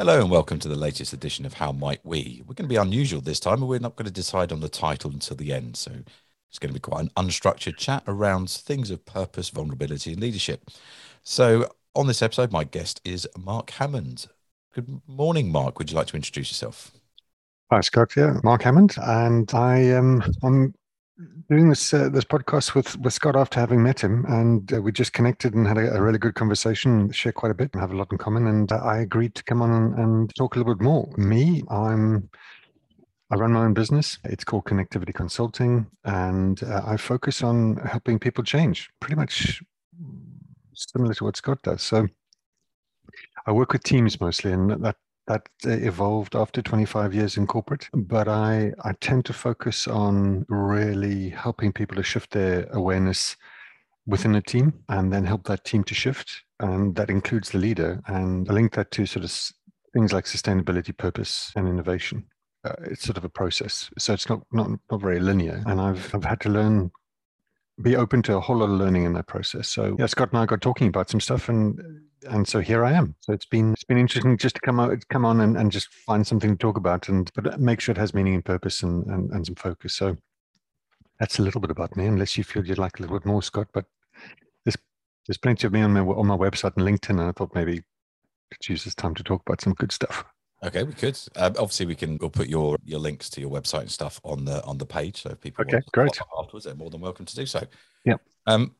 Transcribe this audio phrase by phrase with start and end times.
[0.00, 2.42] Hello and welcome to the latest edition of How Might We.
[2.46, 4.68] We're going to be unusual this time, and we're not going to decide on the
[4.70, 5.76] title until the end.
[5.76, 5.92] So
[6.48, 10.70] it's going to be quite an unstructured chat around things of purpose, vulnerability, and leadership.
[11.22, 14.26] So on this episode, my guest is Mark Hammond.
[14.72, 15.78] Good morning, Mark.
[15.78, 16.92] Would you like to introduce yourself?
[17.70, 18.16] Hi, Scott.
[18.16, 20.74] Yeah, Mark Hammond, and I um, I'm
[21.48, 24.92] doing this uh, this podcast with with Scott after having met him, and uh, we
[24.92, 27.10] just connected and had a, a, really good conversation.
[27.12, 28.46] Share quite a bit, and have a lot in common.
[28.46, 31.12] And uh, I agreed to come on and, and, talk a little bit more.
[31.16, 32.28] Me, I'm
[33.30, 34.18] I run my own business.
[34.24, 38.88] It's called Connectivity Consulting, and uh, I focus on helping people change.
[39.00, 39.62] Pretty much
[40.74, 41.82] similar to what Scott does.
[41.82, 42.08] So
[43.46, 44.96] I work with teams mostly, and that
[45.30, 47.88] that uh, evolved after 25 years in corporate.
[47.94, 53.36] But I, I tend to focus on really helping people to shift their awareness
[54.06, 56.42] within a team and then help that team to shift.
[56.58, 58.00] And that includes the leader.
[58.06, 59.32] And I link that to sort of
[59.92, 62.26] things like sustainability, purpose, and innovation.
[62.64, 63.88] Uh, it's sort of a process.
[63.98, 65.62] So it's not, not, not very linear.
[65.66, 66.90] And I've, I've had to learn
[67.80, 69.68] be open to a whole lot of learning in that process.
[69.68, 71.80] So yeah, Scott and I got talking about some stuff and
[72.28, 73.14] and so here I am.
[73.20, 75.88] So it's been it's been interesting just to come out come on and, and just
[75.88, 79.06] find something to talk about and but make sure it has meaning and purpose and,
[79.06, 79.94] and, and some focus.
[79.94, 80.16] So
[81.18, 83.42] that's a little bit about me, unless you feel you'd like a little bit more,
[83.42, 83.68] Scott.
[83.72, 83.84] But
[84.64, 84.76] there's
[85.26, 87.82] there's plenty of me on my on my website and LinkedIn, and I thought maybe
[88.50, 90.24] could use this time to talk about some good stuff.
[90.62, 91.18] Okay, we could.
[91.36, 92.18] Um, obviously, we can.
[92.20, 95.22] We'll put your your links to your website and stuff on the on the page.
[95.22, 96.18] So if people okay, great.
[96.38, 97.66] afterwards, they're more than welcome to do so.
[98.04, 98.16] Yeah.
[98.46, 98.74] Um.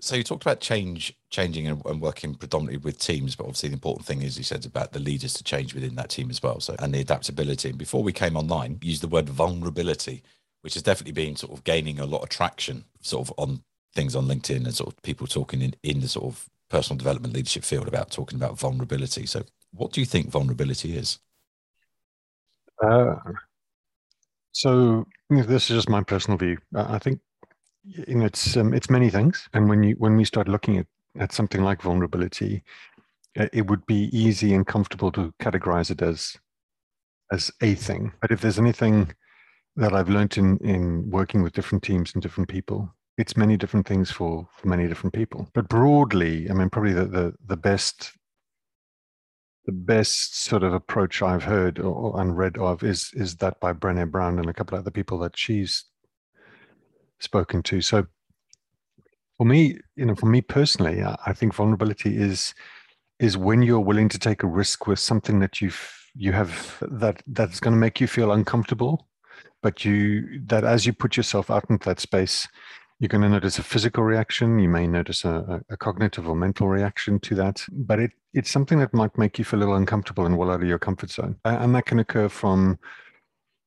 [0.00, 3.74] So you talked about change, changing, and, and, working predominantly with teams, but obviously the
[3.74, 6.60] important thing is you said about the leaders to change within that team as well.
[6.60, 7.68] So and the adaptability.
[7.68, 10.22] And before we came online, used the word vulnerability,
[10.62, 13.62] which has definitely been sort of gaining a lot of traction, sort of on
[13.94, 17.34] things on LinkedIn and sort of people talking in in the sort of personal development
[17.34, 19.26] leadership field about talking about vulnerability.
[19.26, 21.18] So what do you think vulnerability is?
[22.82, 23.16] Uh,
[24.52, 26.58] so this is just my personal view.
[26.74, 27.20] I think
[27.84, 30.86] you know it's um, it's many things, and when you when we start looking at
[31.18, 32.62] at something like vulnerability,
[33.34, 36.36] it would be easy and comfortable to categorize it as
[37.32, 38.12] as a thing.
[38.20, 39.14] But if there's anything
[39.76, 43.86] that I've learned in in working with different teams and different people, it's many different
[43.86, 45.48] things for, for many different people.
[45.54, 48.12] But broadly, I mean, probably the the, the best
[49.64, 53.72] the best sort of approach I've heard or, and read of is is that by
[53.72, 55.84] Brené Brown and a couple of other people that she's
[57.22, 57.80] spoken to.
[57.80, 58.06] So
[59.38, 62.54] for me, you know, for me personally, I think vulnerability is
[63.18, 65.80] is when you're willing to take a risk with something that you've
[66.14, 69.08] you have that that's going to make you feel uncomfortable,
[69.62, 72.48] but you that as you put yourself out into that space,
[73.02, 74.60] you're going to notice a physical reaction.
[74.60, 78.78] You may notice a, a, cognitive or mental reaction to that, but it, it's something
[78.78, 81.34] that might make you feel a little uncomfortable and well out of your comfort zone.
[81.44, 82.78] And that can occur from,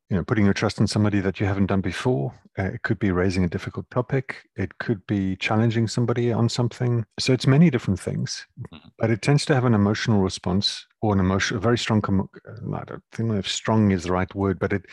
[0.09, 2.33] you know, putting your trust in somebody that you haven't done before.
[2.57, 4.43] Uh, it could be raising a difficult topic.
[4.55, 7.05] It could be challenging somebody on something.
[7.19, 8.87] So it's many different things, mm-hmm.
[8.97, 12.01] but it tends to have an emotional response or an emotion, a very strong.
[12.01, 12.29] Com-
[12.73, 14.85] I don't think if strong is the right word, but it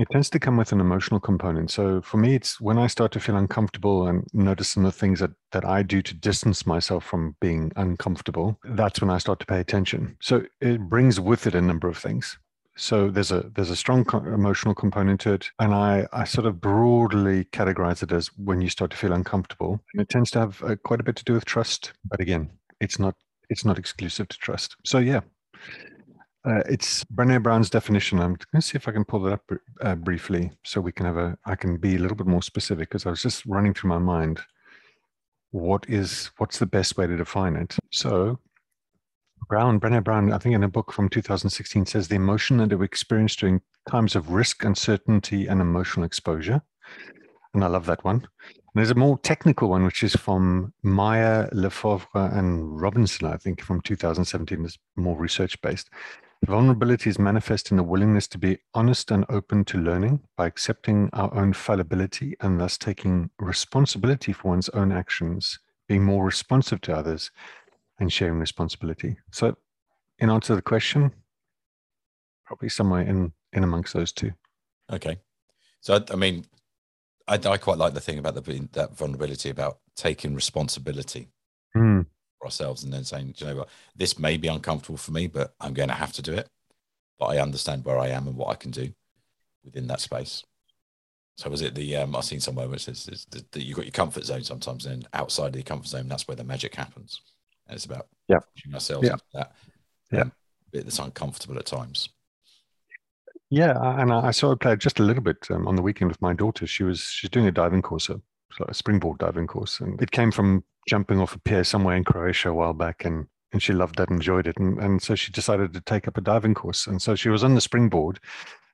[0.00, 1.70] it tends to come with an emotional component.
[1.70, 4.98] So for me, it's when I start to feel uncomfortable and notice some of the
[4.98, 9.40] things that, that I do to distance myself from being uncomfortable, that's when I start
[9.40, 10.16] to pay attention.
[10.20, 12.38] So it brings with it a number of things.
[12.80, 16.46] So there's a there's a strong co- emotional component to it, and I I sort
[16.46, 19.78] of broadly categorize it as when you start to feel uncomfortable.
[19.92, 22.50] And it tends to have uh, quite a bit to do with trust, but again,
[22.80, 23.14] it's not
[23.50, 24.76] it's not exclusive to trust.
[24.86, 25.20] So yeah,
[26.46, 28.18] uh, it's Brené Brown's definition.
[28.18, 29.52] I'm going to see if I can pull it up
[29.82, 31.36] uh, briefly so we can have a.
[31.44, 33.98] I can be a little bit more specific because I was just running through my
[33.98, 34.40] mind.
[35.50, 37.76] What is what's the best way to define it?
[37.92, 38.38] So,
[39.48, 42.84] Brown, Brené Brown, I think in a book from 2016 says the emotion that we
[42.84, 46.62] experience during times of risk, uncertainty, and emotional exposure.
[47.54, 48.16] And I love that one.
[48.16, 53.60] And there's a more technical one, which is from Meyer, Lefevre, and Robinson, I think,
[53.60, 54.64] from 2017.
[54.64, 55.90] It's more research based.
[56.46, 61.10] Vulnerability is manifest in the willingness to be honest and open to learning by accepting
[61.12, 66.96] our own fallibility and thus taking responsibility for one's own actions, being more responsive to
[66.96, 67.30] others,
[68.00, 69.16] and sharing responsibility.
[69.30, 69.56] So,
[70.18, 71.12] in answer to the question,
[72.44, 74.32] probably somewhere in in amongst those two.
[74.92, 75.18] Okay.
[75.80, 76.44] So, I mean,
[77.28, 81.28] I, I quite like the thing about the that vulnerability about taking responsibility.
[81.76, 82.06] Mm
[82.44, 85.74] ourselves and then saying, you know what, this may be uncomfortable for me, but I'm
[85.74, 86.48] going to have to do it.
[87.18, 88.90] But I understand where I am and what I can do
[89.64, 90.42] within that space.
[91.36, 93.92] So was it the um, I've seen somewhere where it says that you've got your
[93.92, 97.20] comfort zone sometimes, and outside of your comfort zone, that's where the magic happens.
[97.70, 99.16] And it's about yeah pushing ourselves yeah.
[99.32, 99.52] that.
[100.10, 100.22] Yeah.
[100.22, 100.32] Um,
[100.72, 102.08] bit that's uncomfortable at times.
[103.48, 106.20] Yeah, and I saw her play just a little bit um, on the weekend with
[106.20, 106.66] my daughter.
[106.66, 108.20] She was she's doing a diving course, a,
[108.68, 112.50] a springboard diving course, and it came from jumping off a pier somewhere in Croatia
[112.50, 115.72] a while back, and and she loved that, enjoyed it, and and so she decided
[115.72, 118.18] to take up a diving course, and so she was on the springboard,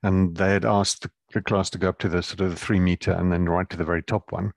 [0.01, 2.55] and they had asked the, the class to go up to the sort of the
[2.55, 4.53] three meter and then right to the very top one,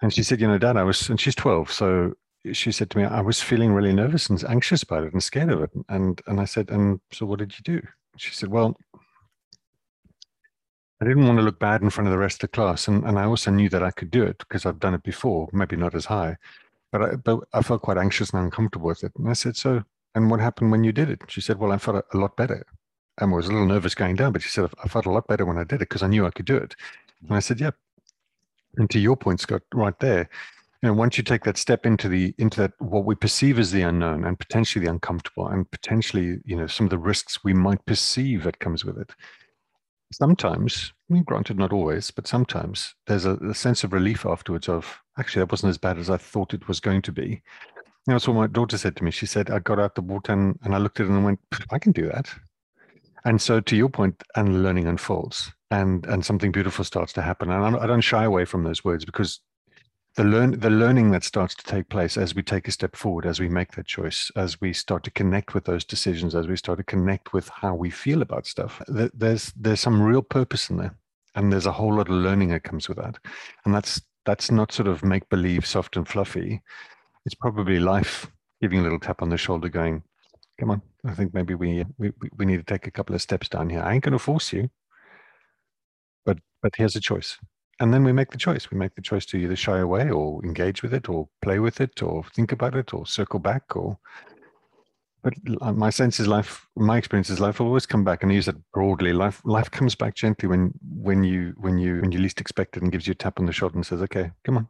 [0.00, 2.14] and she said, you know, Dad, I was, and she's twelve, so
[2.52, 5.50] she said to me, I was feeling really nervous and anxious about it and scared
[5.50, 5.70] of it.
[5.88, 7.86] And and I said, and so what did you do?
[8.16, 8.76] She said, well,
[11.02, 12.86] I didn't want to look bad in front of the rest of the class.
[12.86, 15.48] And, and I also knew that I could do it because I've done it before,
[15.52, 16.36] maybe not as high,
[16.92, 19.10] but I, but I felt quite anxious and uncomfortable with it.
[19.18, 19.82] And I said, so,
[20.14, 21.22] and what happened when you did it?
[21.26, 22.64] She said, well, I felt a, lot better.
[23.18, 25.26] And I was a little nervous going down, but she said, I felt a lot
[25.26, 26.76] better when I did it because I knew I could do it.
[27.26, 27.74] And I said, yep.
[28.76, 30.28] And to your point, Scott, right there,
[30.88, 33.82] know, once you take that step into the into that what we perceive as the
[33.82, 37.84] unknown and potentially the uncomfortable and potentially, you know, some of the risks we might
[37.86, 39.12] perceive that comes with it,
[40.12, 44.68] sometimes, I mean, granted, not always, but sometimes there's a, a, sense of relief afterwards
[44.68, 47.42] of actually that wasn't as bad as I thought it was going to be.
[48.06, 49.12] And that's what my daughter said to me.
[49.12, 51.40] She said, I got out the water and, and I looked at it and went,
[51.70, 52.28] I can do that.
[53.24, 57.50] And so to your point, and learning unfolds and and something beautiful starts to happen.
[57.50, 59.40] And I don't shy away from those words because
[60.16, 63.24] the learn the learning that starts to take place as we take a step forward
[63.24, 66.56] as we make that choice as we start to connect with those decisions as we
[66.56, 68.82] start to connect with how we feel about stuff
[69.14, 70.96] there's there's some real purpose in there.
[71.34, 73.18] And there's a whole lot of learning that comes with that.
[73.64, 76.60] And that's that's not sort of make believe soft and fluffy.
[77.24, 78.30] It's probably life
[78.60, 80.02] giving a little tap on the shoulder going
[80.60, 83.48] come on i think maybe we we, we need to take a couple of steps
[83.48, 83.80] down here.
[83.80, 84.70] I ain't going to force you
[86.24, 87.38] but but here's a choice
[87.82, 88.70] and then we make the choice.
[88.70, 91.80] We make the choice to either shy away or engage with it or play with
[91.80, 93.98] it or think about it or circle back or.
[95.24, 96.66] But uh, my sense is life.
[96.76, 99.12] My experience is life will always come back, and I use it broadly.
[99.12, 102.82] Life, life comes back gently when when you when you when you least expect it,
[102.82, 104.68] and gives you a tap on the shoulder and says, "Okay, come on."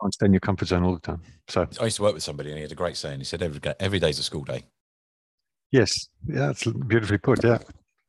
[0.00, 1.22] Can't stay in your comfort zone all the time.
[1.46, 3.18] So I used to work with somebody, and he had a great saying.
[3.20, 4.64] He said, "Every every day's a school day."
[5.70, 7.44] Yes, yeah, it's beautifully put.
[7.44, 7.58] Yeah,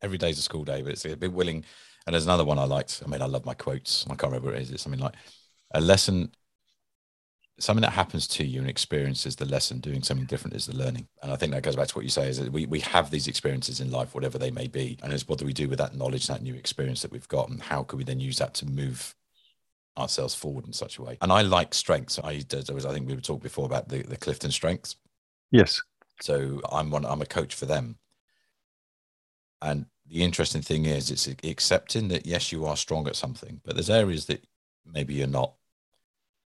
[0.01, 1.63] every day's a school day, but it's a bit willing
[2.09, 3.03] and there's another one I liked.
[3.05, 4.03] I mean, I love my quotes.
[4.07, 4.71] I can't remember what it is.
[4.71, 5.13] It's something like
[5.75, 6.31] a lesson,
[7.59, 9.79] something that happens to you and experiences the lesson.
[9.79, 11.07] Doing something different is the learning.
[11.21, 13.11] And I think that goes back to what you say: is that we we have
[13.11, 15.77] these experiences in life, whatever they may be, and it's what do we do with
[15.77, 18.55] that knowledge, that new experience that we've got, and how can we then use that
[18.55, 19.13] to move
[19.95, 21.19] ourselves forward in such a way.
[21.21, 22.17] And I like strengths.
[22.23, 24.95] I there was I think we were talking before about the the Clifton strengths.
[25.51, 25.79] Yes.
[26.21, 27.05] So I'm one.
[27.05, 27.99] I'm a coach for them,
[29.61, 33.75] and the interesting thing is it's accepting that yes you are strong at something but
[33.75, 34.43] there's areas that
[34.85, 35.53] maybe you're not.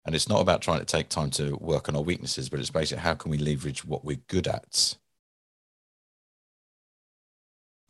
[0.05, 2.70] And it's not about trying to take time to work on our weaknesses but it's
[2.70, 4.97] basically how can we leverage what we're good at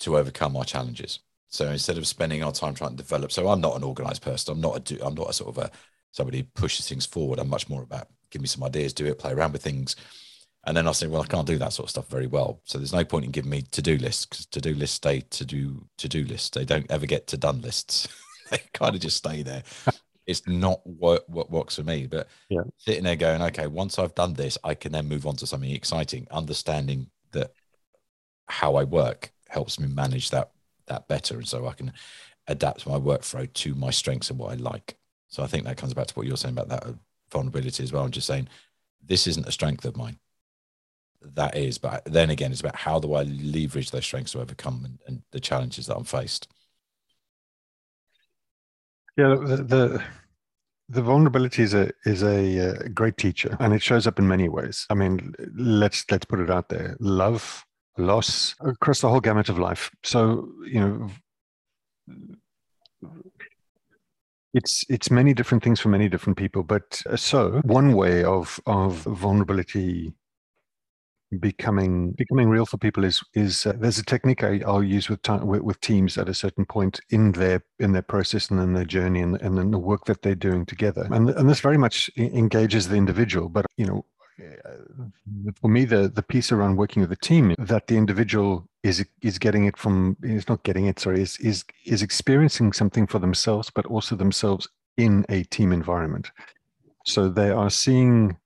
[0.00, 1.20] to overcome our challenges.
[1.48, 4.52] So instead of spending our time trying to develop so i'm not an organized person
[4.52, 5.70] i'm not a i'm not a sort of a
[6.10, 9.18] somebody who pushes things forward i'm much more about give me some ideas do it
[9.18, 9.96] play around with things
[10.66, 12.60] and then I say, well, I can't do that sort of stuff very well.
[12.64, 16.24] So there's no point in giving me to-do lists because to-do lists stay to-do to-do
[16.24, 16.50] lists.
[16.50, 18.08] They don't ever get to done lists.
[18.50, 19.62] they kind of just stay there.
[20.26, 22.08] it's not what what works for me.
[22.08, 22.62] But yeah.
[22.78, 25.70] sitting there going, okay, once I've done this, I can then move on to something
[25.70, 26.26] exciting.
[26.32, 27.52] Understanding that
[28.48, 30.50] how I work helps me manage that
[30.88, 31.92] that better, and so I can
[32.48, 34.96] adapt my workflow to my strengths and what I like.
[35.28, 36.92] So I think that comes back to what you're saying about that uh,
[37.30, 38.04] vulnerability as well.
[38.04, 38.48] I'm just saying
[39.04, 40.18] this isn't a strength of mine
[41.34, 41.78] that is.
[41.78, 45.22] But then again, it's about how do I leverage those strengths to overcome and, and
[45.32, 46.48] the challenges that I'm faced.
[49.16, 50.04] Yeah, the, the
[50.88, 54.28] the vulnerability is a is a, a, uh, great teacher, and it shows up in
[54.28, 54.86] many ways.
[54.90, 57.64] I mean, let's let's put it out there: love,
[57.98, 59.90] loss, across the whole gamut of life.
[60.04, 61.10] So you know,
[64.54, 66.62] it's it's many different things for many different people.
[66.62, 70.12] But uh, so one way of of vulnerability
[71.40, 75.22] becoming becoming real for people is is uh, there's a technique I, will use with,
[75.22, 78.74] time, with, with teams at a certain point in their in their process and in
[78.74, 81.08] their journey and and in the work that they're doing together.
[81.10, 84.04] And and this very much engages the individual but you know
[84.40, 85.04] uh,
[85.60, 89.38] for me the the piece around working with a team that the individual is is
[89.38, 93.70] getting it from is not getting it sorry is is is experiencing something for themselves
[93.74, 96.30] but also themselves in a team environment.
[97.04, 98.36] So they are seeing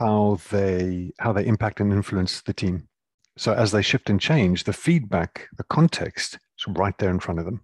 [0.00, 2.88] how they how they impact and influence the team.
[3.36, 7.38] So as they shift and change, the feedback, the context is right there in front
[7.38, 7.60] of them.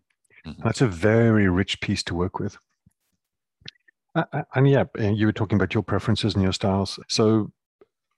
[0.47, 0.63] Mm-hmm.
[0.63, 2.57] That's a very rich piece to work with.
[4.15, 7.01] Uh, and yeah, you were talking about your preferences and your styles.
[7.09, 7.51] So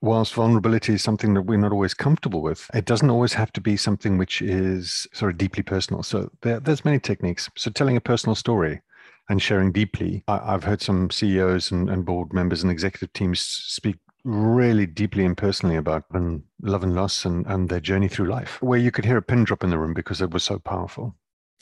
[0.01, 3.61] whilst vulnerability is something that we're not always comfortable with, it doesn't always have to
[3.61, 6.03] be something which is sort of deeply personal.
[6.03, 7.49] So there, there's many techniques.
[7.57, 8.81] So telling a personal story
[9.29, 10.23] and sharing deeply.
[10.27, 15.25] I, have heard some CEOs and, and board members and executive teams speak really deeply
[15.25, 18.91] and personally about and love and loss and, and their journey through life, where you
[18.91, 21.15] could hear a pin drop in the room because it was so powerful.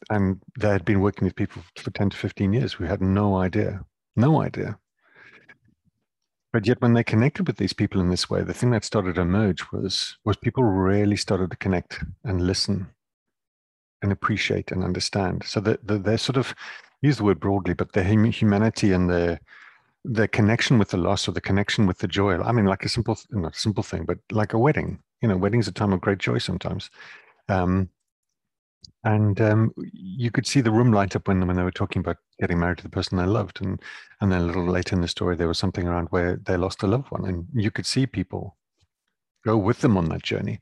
[0.09, 3.37] And they had been working with people for 10 to 15 years who had no
[3.37, 4.77] idea, no idea
[6.55, 9.15] but yet when they connected with these people in this way the thing that started
[9.15, 12.87] to emerge was was people really started to connect and listen
[14.01, 16.55] and appreciate and understand so that the, they're sort of
[17.05, 19.39] use the word broadly but their humanity and the
[20.03, 22.39] their connection with the loss or the connection with the joy.
[22.39, 24.99] I mean like a simple not a simple thing but like a wedding.
[25.21, 26.89] You know wedding's are a time of great joy sometimes.
[27.49, 27.89] Um,
[29.03, 32.17] and um, you could see the room light up when when they were talking about
[32.39, 33.81] getting married to the person they loved, and
[34.19, 36.83] and then a little later in the story there was something around where they lost
[36.83, 38.57] a loved one, and you could see people
[39.45, 40.59] go with them on that journey.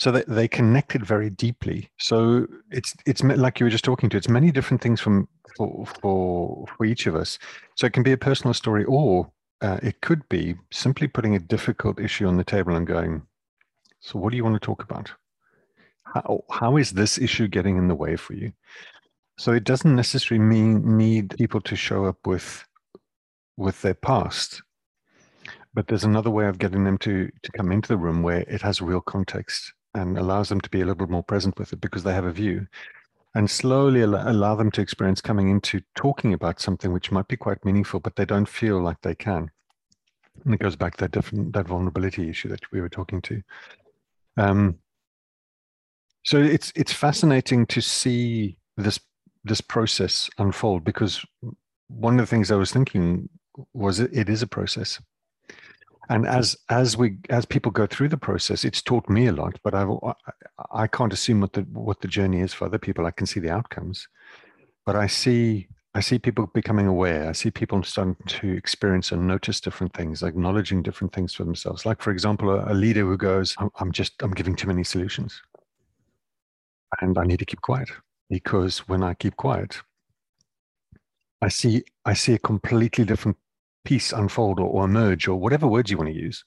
[0.00, 1.90] So they, they connected very deeply.
[1.98, 4.16] So it's it's like you were just talking to.
[4.16, 7.38] It's many different things from for for for each of us.
[7.76, 9.30] So it can be a personal story, or
[9.60, 13.22] uh, it could be simply putting a difficult issue on the table and going,
[14.00, 15.12] "So what do you want to talk about?"
[16.14, 18.52] how, how is this issue getting in the way for you?
[19.38, 22.64] So it doesn't necessarily mean need people to show up with
[23.56, 24.62] with their past,
[25.74, 28.62] but there's another way of getting them to to come into the room where it
[28.62, 31.80] has real context and allows them to be a little bit more present with it
[31.80, 32.66] because they have a view.
[33.34, 37.64] And slowly allow them to experience coming into talking about something which might be quite
[37.64, 39.50] meaningful but they don't feel like they can.
[40.44, 43.42] And it goes back to that different that vulnerability issue that we were talking to.
[44.36, 44.78] Um,
[46.24, 48.98] so it's it's fascinating to see this
[49.44, 51.24] this process unfold because
[51.88, 53.28] one of the things I was thinking
[53.72, 55.00] was it, it is a process,
[56.10, 59.58] and as as we as people go through the process, it's taught me a lot.
[59.64, 59.88] But I've,
[60.72, 63.06] I can't assume what the what the journey is for other people.
[63.06, 64.06] I can see the outcomes,
[64.84, 67.28] but I see I see people becoming aware.
[67.28, 71.86] I see people starting to experience and notice different things, acknowledging different things for themselves.
[71.86, 74.84] Like, for example, a, a leader who goes, I'm, I'm just, I'm giving too many
[74.84, 75.42] solutions
[77.00, 77.90] and I need to keep quiet
[78.28, 79.80] because when I keep quiet,
[81.42, 83.36] I see I see a completely different
[83.84, 86.44] piece unfold or, or emerge or whatever words you want to use.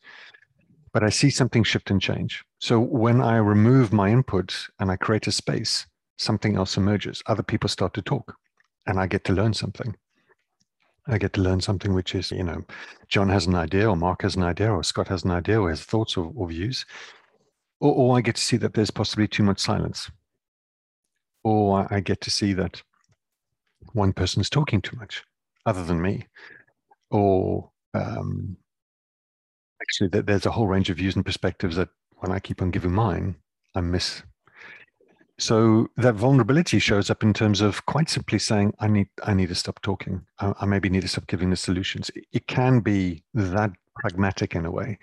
[0.94, 2.44] But I see something shift and change.
[2.60, 5.88] So when I remove my input and I create a space,
[6.18, 7.24] something else emerges.
[7.26, 8.36] Other people start to talk,
[8.86, 9.96] and I get to learn something.
[11.08, 12.64] I get to learn something which is, you know,
[13.10, 15.70] John has an idea, or Mark has an idea, or Scott has an idea, or
[15.70, 16.86] has thoughts or, or views,
[17.80, 20.10] or, or I get to see that there's possibly too much silence
[21.44, 22.82] or I get to see that
[23.94, 25.24] one person is talking too much
[25.66, 26.28] other than me,
[27.14, 28.58] or um,
[29.82, 32.72] actually that there's a whole range of views and perspectives that when I keep on
[32.72, 33.36] giving mine,
[33.76, 34.24] I miss.
[35.40, 39.50] So that vulnerability shows up in terms of quite simply saying, I need, I need
[39.50, 40.26] to stop talking.
[40.40, 42.12] I, I maybe need to stop giving the solutions.
[42.32, 45.00] It can be that pragmatic in a way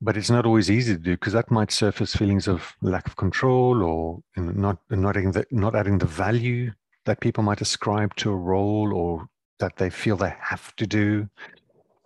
[0.00, 3.16] but it's not always easy to do because that might surface feelings of lack of
[3.16, 6.72] control or not not adding the not adding the value
[7.04, 11.28] that people might ascribe to a role or that they feel they have to do.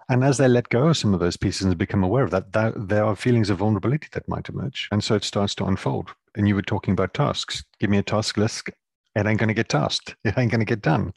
[0.08, 2.52] And as they let go of some of those pieces and become aware of that,
[2.52, 4.88] that, there are feelings of vulnerability that might emerge.
[4.92, 6.10] And so it starts to unfold.
[6.34, 7.64] And you were talking about tasks.
[7.78, 8.70] Give me a task list.
[9.14, 10.16] It ain't going to get tasked.
[10.24, 11.12] It ain't going to get done.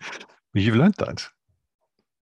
[0.54, 1.26] You've learned that.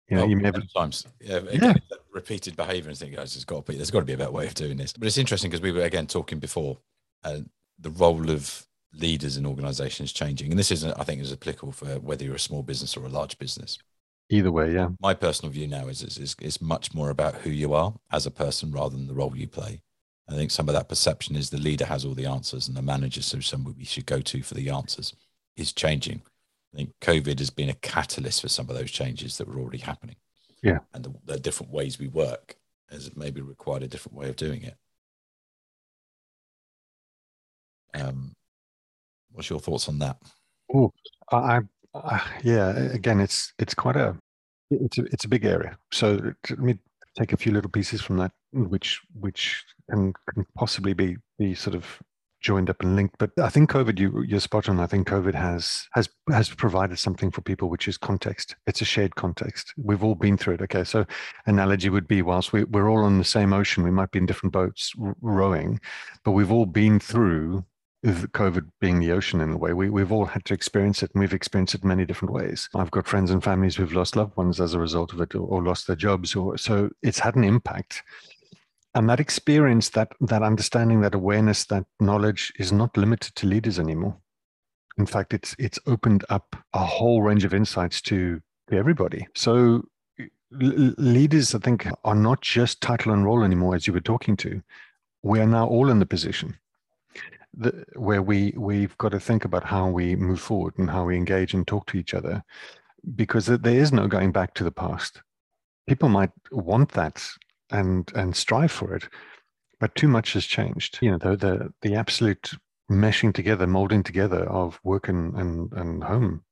[0.08, 1.06] You know, well, you may have times.
[1.20, 1.74] Yeah, yeah.
[2.12, 4.30] repeated behavior and think, guys, there's got to be there's got to be a better
[4.30, 4.92] way of doing this.
[4.92, 6.78] But it's interesting because we were again talking before,
[7.24, 7.38] uh,
[7.78, 11.98] the role of leaders in organizations changing, and this isn't, I think, is applicable for
[12.00, 13.78] whether you're a small business or a large business.
[14.30, 14.88] Either way, yeah.
[15.00, 18.26] My personal view now is is, is, is much more about who you are as
[18.26, 19.82] a person rather than the role you play.
[20.28, 22.82] I think some of that perception is the leader has all the answers and the
[22.82, 25.14] manager is somebody we should go to for the answers
[25.56, 26.22] is changing.
[26.72, 29.78] I think COVID has been a catalyst for some of those changes that were already
[29.78, 30.16] happening.
[30.62, 30.78] Yeah.
[30.94, 32.56] And the, the different ways we work
[32.90, 34.76] has maybe required a different way of doing it.
[37.94, 38.34] Um,
[39.32, 40.16] what's your thoughts on that?
[40.72, 40.92] Oh,
[41.30, 41.60] I,
[41.94, 42.70] I, yeah.
[42.70, 44.16] Again, it's it's quite a
[44.70, 45.76] it's a it's a big area.
[45.92, 46.78] So uh, let me
[47.18, 51.54] take a few little pieces from that, mm, which which can, can possibly be be
[51.54, 52.00] sort of
[52.40, 53.16] joined up and linked.
[53.18, 54.80] But I think COVID, you, you're spot on.
[54.80, 58.56] I think COVID has has has provided something for people, which is context.
[58.66, 59.72] It's a shared context.
[59.76, 60.62] We've all been through it.
[60.62, 61.06] Okay, so
[61.46, 64.26] analogy would be whilst we, we're all on the same ocean, we might be in
[64.26, 65.80] different boats rowing,
[66.24, 67.64] but we've all been through
[68.04, 69.72] COVID being the ocean in a way.
[69.72, 72.68] We, we've all had to experience it and we've experienced it many different ways.
[72.74, 75.46] I've got friends and families who've lost loved ones as a result of it or,
[75.46, 76.34] or lost their jobs.
[76.34, 78.02] Or So it's had an impact
[78.94, 83.78] and that experience, that that understanding, that awareness, that knowledge is not limited to leaders
[83.78, 84.16] anymore.
[84.98, 89.26] In fact, it's it's opened up a whole range of insights to, to everybody.
[89.34, 89.84] So
[90.50, 94.62] leaders, I think, are not just title and role anymore, as you were talking to.
[95.22, 96.58] We are now all in the position
[97.54, 101.16] the, where we we've got to think about how we move forward and how we
[101.16, 102.42] engage and talk to each other,
[103.14, 105.22] because there is no going back to the past.
[105.86, 107.24] People might want that
[107.70, 109.08] and and strive for it,
[109.80, 110.98] but too much has changed.
[111.02, 112.52] You know, the the, the absolute
[112.90, 116.44] meshing together, molding together of work and, and, and home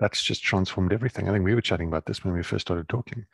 [0.00, 1.28] that's just transformed everything.
[1.28, 3.26] I think we were chatting about this when we first started talking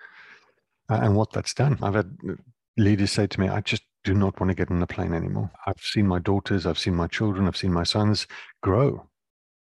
[0.91, 1.79] uh, and what that's done.
[1.83, 2.17] I've had
[2.77, 5.51] leaders say to me, I just do not want to get on the plane anymore.
[5.67, 8.27] I've seen my daughters, I've seen my children, I've seen my sons
[8.63, 9.09] grow,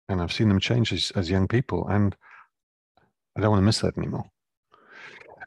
[0.09, 1.87] and I've seen them change as, as young people.
[1.87, 2.15] And
[3.35, 4.25] I don't want to miss that anymore.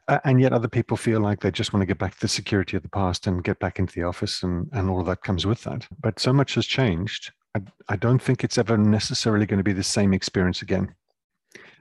[0.07, 2.27] Uh, and yet other people feel like they just want to get back to the
[2.27, 5.21] security of the past and get back into the office and, and all of that
[5.21, 5.87] comes with that.
[5.99, 7.31] But so much has changed.
[7.55, 10.95] I, I don't think it's ever necessarily going to be the same experience again.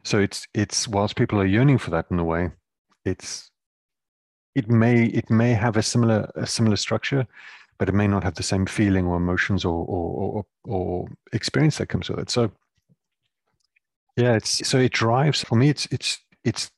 [0.05, 2.51] So it's it's whilst people are yearning for that in a way,
[3.05, 3.50] it's
[4.55, 7.27] it may it may have a similar a similar structure,
[7.79, 11.79] but it may not have the same feeling or emotions or or or, or experience
[11.79, 12.31] that comes with it.
[12.31, 12.51] So
[14.17, 15.69] yeah, it's so it drives for me.
[15.69, 16.71] It's it's it's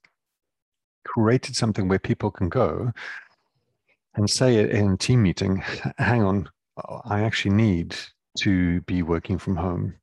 [1.05, 2.93] created something where people can go
[4.14, 5.62] and say in team meeting,
[5.99, 6.49] hang on,
[7.05, 7.97] I actually need
[8.38, 9.95] to be working from home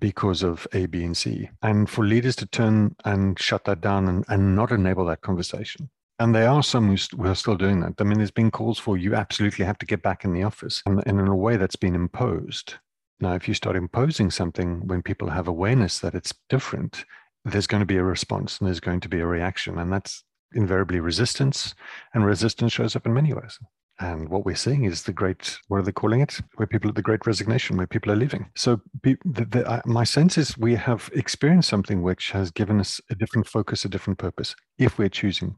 [0.00, 1.48] because of A, B, and C.
[1.62, 5.88] And for leaders to turn and shut that down and, and not enable that conversation.
[6.18, 7.94] And there are some who, are still doing that.
[7.98, 10.82] I mean, there's been calls for you absolutely have to get back in the office,
[10.86, 12.74] and, and in a way that's been imposed.
[13.20, 17.04] Now, if you start imposing something when people have awareness that it's different,
[17.44, 19.78] there's going to be a response and there's going to be a reaction.
[19.78, 21.74] And that's invariably resistance.
[22.12, 23.58] And resistance shows up in many ways.
[23.98, 26.38] And what we're seeing is the great, what are they calling it?
[26.56, 28.50] Where people, the great resignation, where people are leaving.
[28.54, 33.00] So the, the, uh, my sense is we have experienced something which has given us
[33.08, 35.56] a different focus, a different purpose, if we're choosing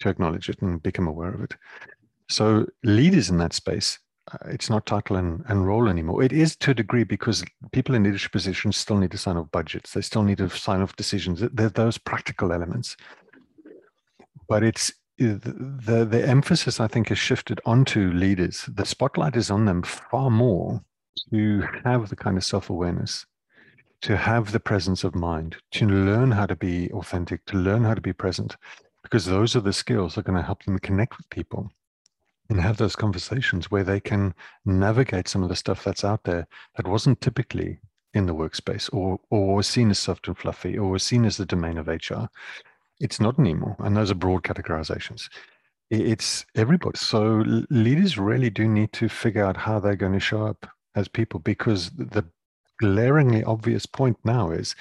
[0.00, 1.54] to acknowledge it and become aware of it.
[2.28, 3.98] So leaders in that space,
[4.32, 6.22] uh, it's not title and, and role anymore.
[6.22, 9.50] It is to a degree because people in leadership positions still need to sign off
[9.50, 9.92] budgets.
[9.92, 11.40] They still need to sign off decisions.
[11.40, 12.96] There are those practical elements.
[14.48, 18.68] But it's the, the emphasis I think has shifted onto leaders.
[18.72, 20.82] The spotlight is on them far more
[21.30, 23.26] to have the kind of self-awareness,
[24.02, 27.94] to have the presence of mind, to learn how to be authentic, to learn how
[27.94, 28.56] to be present,
[29.02, 31.70] because those are the skills that are going to help them connect with people
[32.48, 34.34] and have those conversations where they can
[34.64, 37.78] navigate some of the stuff that's out there that wasn't typically
[38.14, 41.78] in the workspace or or seen as soft and fluffy or seen as the domain
[41.78, 42.26] of HR
[43.02, 43.76] it's not anymore.
[43.80, 45.28] And those are broad categorizations.
[45.90, 46.96] It's everybody.
[46.96, 51.08] So leaders really do need to figure out how they're going to show up as
[51.08, 52.24] people because the
[52.80, 54.74] glaringly obvious point now is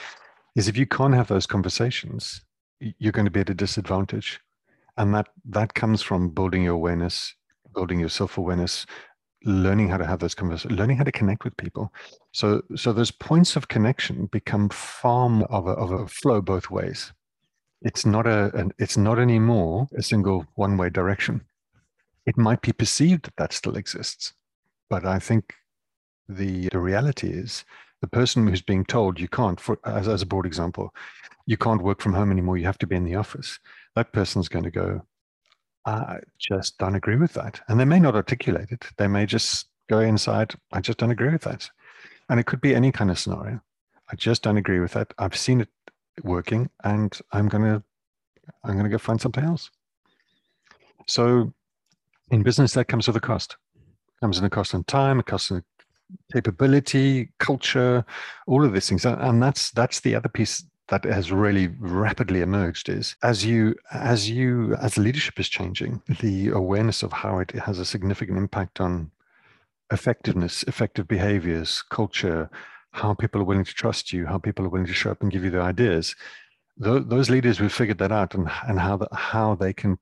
[0.56, 2.42] is if you can't have those conversations,
[2.98, 4.39] you're going to be at a disadvantage.
[4.98, 7.34] And that that comes from building your awareness,
[7.74, 8.86] building your self-awareness,
[9.46, 11.94] learning how to have those conversations, learning how to connect with people.
[12.32, 16.70] So so those points of connection become far more of a, of a flow both
[16.70, 17.13] ways
[17.82, 21.41] it's not a an, it's not anymore a single one way direction.
[22.26, 24.34] It might be perceived that that still exists,
[24.89, 25.56] but I think
[26.30, 27.65] the the reality is
[28.02, 30.94] the person who's being told you can't, for as, as a broad example,
[31.52, 32.58] you can't work from home anymore.
[32.58, 33.60] You have to be in the office.
[33.96, 35.02] That person's going to go.
[35.86, 38.86] I just don't agree with that, and they may not articulate it.
[38.98, 40.54] They may just go inside.
[40.72, 41.70] I just don't agree with that,
[42.30, 43.62] and it could be any kind of scenario.
[44.12, 45.14] I just don't agree with that.
[45.18, 45.70] I've seen it
[46.24, 47.82] working and i'm going to
[48.64, 49.70] i'm going to go find something else
[51.08, 51.54] so
[52.32, 55.24] in business that comes with a cost it comes in a cost in time a
[55.24, 55.64] cost in
[56.34, 58.06] capability culture
[58.48, 62.89] all of these things and that's that's the other piece that has really rapidly emerged
[62.89, 67.80] is as you as you as leadership is changing the awareness of how it has
[67.80, 69.10] a significant impact on
[69.91, 72.49] effectiveness effective behaviors culture
[72.91, 75.32] how people are willing to trust you, how people are willing to show up and
[75.32, 76.15] give you their ideas.
[76.77, 79.97] those leaders who figured that out and, and how, the, how they can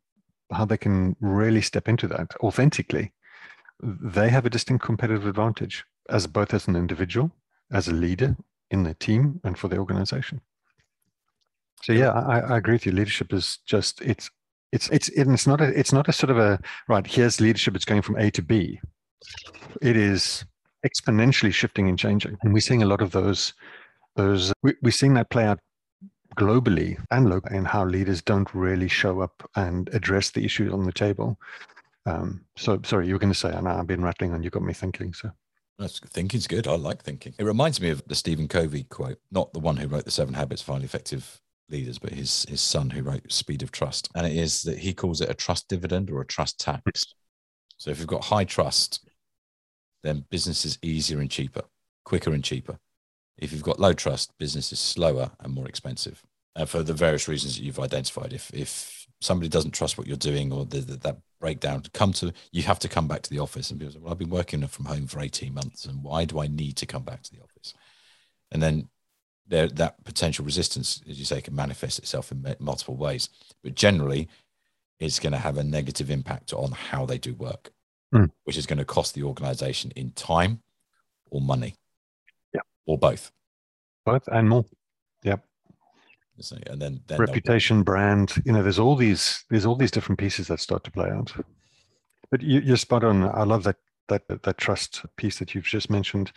[0.51, 3.13] how they can really step into that authentically,
[3.83, 7.31] they have a distinct competitive advantage as both as an individual,
[7.71, 8.35] as a leader
[8.71, 10.41] in the team, and for the organization.
[11.83, 12.91] So yeah, I, I agree with you.
[12.91, 14.29] Leadership is just it's
[14.71, 17.05] it's it's it's not a it's not a sort of a right.
[17.05, 17.75] Here's leadership.
[17.75, 18.79] It's going from A to B.
[19.81, 20.45] It is
[20.85, 22.37] exponentially shifting and changing.
[22.41, 23.53] And we're seeing a lot of those,
[24.15, 25.59] those we, we're seeing that play out
[26.35, 30.85] globally and locally and how leaders don't really show up and address the issues on
[30.85, 31.37] the table.
[32.05, 34.63] Um, so sorry, you were going to say, and I've been rattling and You got
[34.63, 35.13] me thinking.
[35.13, 35.31] So
[35.77, 36.67] that's thinking's good.
[36.67, 37.33] I like thinking.
[37.37, 40.33] It reminds me of the Stephen Covey quote, not the one who wrote the Seven
[40.33, 44.25] Habits of Highly Effective Leaders, but his his son who wrote Speed of Trust, and
[44.25, 47.13] it is that he calls it a trust dividend or a trust tax.
[47.77, 49.07] So if you've got high trust,
[50.03, 51.63] then business is easier and cheaper,
[52.03, 52.79] quicker and cheaper.
[53.37, 56.21] If you've got low trust, business is slower and more expensive.
[56.55, 60.17] And for the various reasons that you've identified, if if somebody doesn't trust what you're
[60.17, 63.39] doing or the, the, that breakdown come to you have to come back to the
[63.39, 66.25] office and people say well i've been working from home for 18 months and why
[66.25, 67.73] do i need to come back to the office
[68.51, 68.87] and then
[69.49, 73.29] there that potential resistance as you say can manifest itself in multiple ways
[73.63, 74.27] but generally
[74.99, 77.71] it's going to have a negative impact on how they do work
[78.13, 78.29] mm.
[78.45, 80.61] which is going to cost the organization in time
[81.31, 81.75] or money
[82.53, 83.31] yeah or both
[84.05, 84.65] both and more
[85.23, 85.43] yep
[86.67, 88.41] and then, then reputation, brand.
[88.45, 91.33] You know, there's all these there's all these different pieces that start to play out.
[92.31, 93.23] But you, are spot on.
[93.23, 96.31] I love that that that trust piece that you've just mentioned,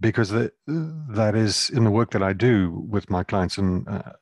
[0.00, 3.88] because that that is in the work that I do with my clients and.
[3.88, 4.12] Uh,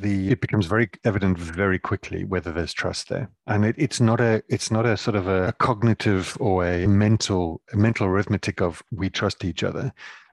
[0.00, 4.20] the it becomes very evident very quickly whether there's trust there and it, it's not
[4.20, 8.60] a it's not a sort of a, a cognitive or a mental a mental arithmetic
[8.60, 9.92] of we trust each other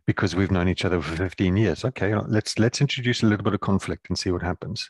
[0.09, 1.85] because we've known each other for 15 years.
[1.85, 4.89] Okay, let's let's introduce a little bit of conflict and see what happens.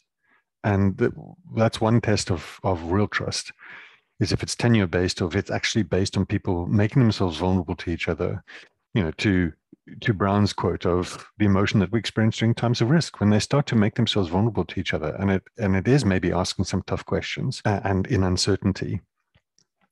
[0.64, 0.98] And
[1.58, 3.52] that's one test of of real trust
[4.22, 7.76] is if it's tenure based or if it's actually based on people making themselves vulnerable
[7.76, 8.42] to each other.
[8.94, 9.54] You know, to
[10.02, 13.40] to Brown's quote of the emotion that we experience during times of risk when they
[13.40, 16.66] start to make themselves vulnerable to each other, and it and it is maybe asking
[16.66, 19.02] some tough questions and in uncertainty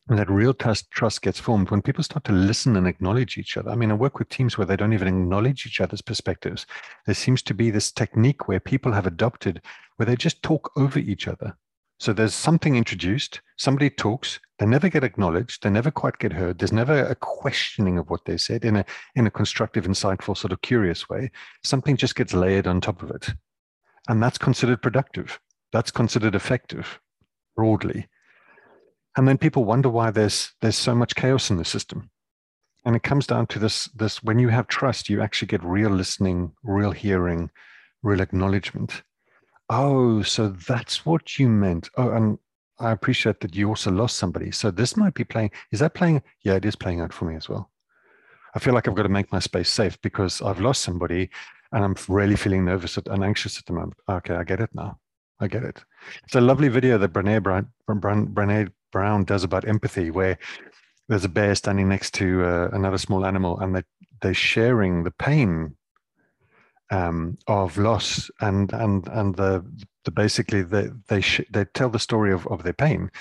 [0.10, 3.58] and that real trust, trust gets formed when people start to listen and acknowledge each
[3.58, 3.72] other.
[3.72, 6.66] I mean, I work with teams where they don't even acknowledge each other's perspectives.
[7.06, 9.62] There seems to be this technique where people have adopted
[9.98, 11.58] where they just talk over each other.
[12.00, 16.58] So there's something introduced, somebody talks, they never get acknowledged, they never quite get heard.
[16.58, 20.52] There's never a questioning of what they said in a in a constructive, insightful, sort
[20.52, 21.32] of curious way.
[21.63, 23.30] Something just gets layered on top of it.
[24.10, 25.39] And that's considered productive.
[25.72, 27.00] That's considered effective
[27.56, 28.08] broadly
[29.17, 32.10] and then people wonder why there's there's so much chaos in the system
[32.86, 35.89] and it comes down to this this when you have trust you actually get real
[35.89, 37.50] listening real hearing
[38.04, 39.04] real acknowledgement
[39.70, 42.38] oh so that's what you meant oh and
[42.80, 44.52] i appreciate that you also lost somebody.
[44.52, 46.22] So this might be playing is that playing?
[46.44, 47.70] Yeah it is playing out for me as well.
[48.56, 51.30] I feel like i've got to make my space safe because i've lost somebody
[51.72, 53.96] and i'm really feeling nervous and anxious at the moment.
[54.10, 55.00] Okay i get it now.
[55.40, 55.84] I get it.
[56.24, 60.38] It's a lovely video that Brene Brown, Brene Brown does about empathy, where
[61.08, 63.84] there's a bear standing next to uh, another small animal, and they
[64.22, 65.76] they're sharing the pain
[66.90, 69.63] um, of loss, and and and the,
[70.08, 73.12] the basically they they sh- they tell the story of, of their pain,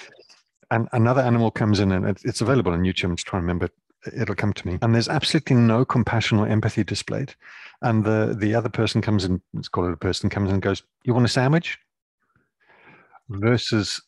[0.70, 3.10] and another animal comes in, and it's available on YouTube.
[3.10, 3.68] I'm just trying to remember.
[4.16, 7.34] It'll come to me, and there's absolutely no compassion or empathy displayed.
[7.82, 9.42] And the the other person comes in.
[9.52, 10.84] Let's call it a person comes and goes.
[11.02, 11.76] You want a sandwich?
[13.28, 14.00] Versus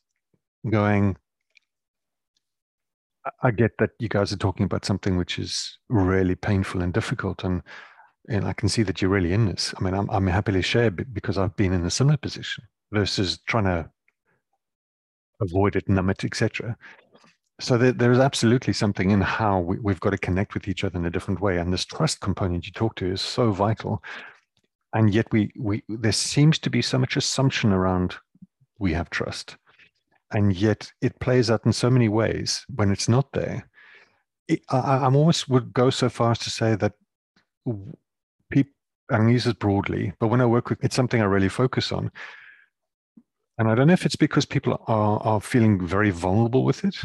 [0.71, 1.17] going,
[3.43, 7.43] I get that you guys are talking about something which is really painful and difficult,
[7.43, 7.63] and
[8.29, 9.75] and I can see that you're really in this.
[9.79, 13.39] I mean, I'm I'm happy to share because I've been in a similar position versus
[13.47, 13.91] trying to
[15.41, 16.77] avoid it, numb it, etc.
[17.61, 20.85] So there, there is absolutely something in how we, we've got to connect with each
[20.85, 24.03] other in a different way, and this trust component you talk to is so vital.
[24.95, 28.17] And yet, we we there seems to be so much assumption around
[28.79, 29.57] we have trust
[30.33, 33.69] and yet it plays out in so many ways when it's not there.
[34.71, 36.95] I, am almost would go so far as to say that
[39.09, 41.93] people, and use it broadly, but when I work with, it's something I really focus
[41.93, 42.11] on.
[43.59, 46.97] And I don't know if it's because people are, are feeling very vulnerable with it,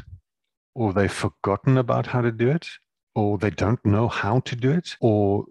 [0.75, 2.67] or they've forgotten about how to do it,
[3.15, 5.45] or they don't know how to do it, or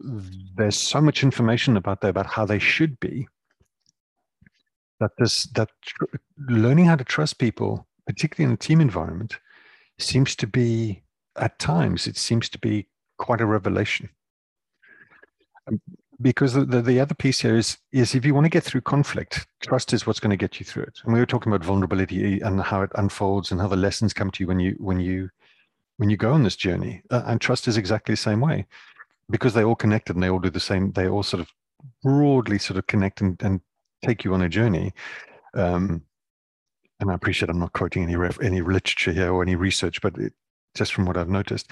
[0.56, 3.28] there's so much information about about how they should be
[5.00, 6.04] that this that tr-
[6.48, 9.38] learning how to trust people, particularly in a team environment,
[9.98, 11.02] seems to be
[11.36, 12.88] at times it seems to be
[13.18, 14.08] quite a revelation.
[15.66, 15.80] Um,
[16.22, 18.80] because the, the, the, other piece here is is if you want to get through
[18.82, 21.00] conflict, trust is what's going to get you through it.
[21.04, 24.30] And we were talking about vulnerability and how it unfolds and how the lessons come
[24.30, 25.30] to you when you when you
[25.96, 27.02] when you go on this journey.
[27.10, 28.66] Uh, and trust is exactly the same way,
[29.30, 30.92] because they're all connected and they all do the same.
[30.92, 31.48] They all sort of
[32.02, 33.60] broadly sort of connect and, and
[34.04, 34.92] take you on a journey.
[35.54, 36.02] Um,
[37.00, 40.16] and I appreciate I'm not quoting any ref, any literature here or any research, but
[40.18, 40.32] it,
[40.74, 41.70] just from what I've noticed,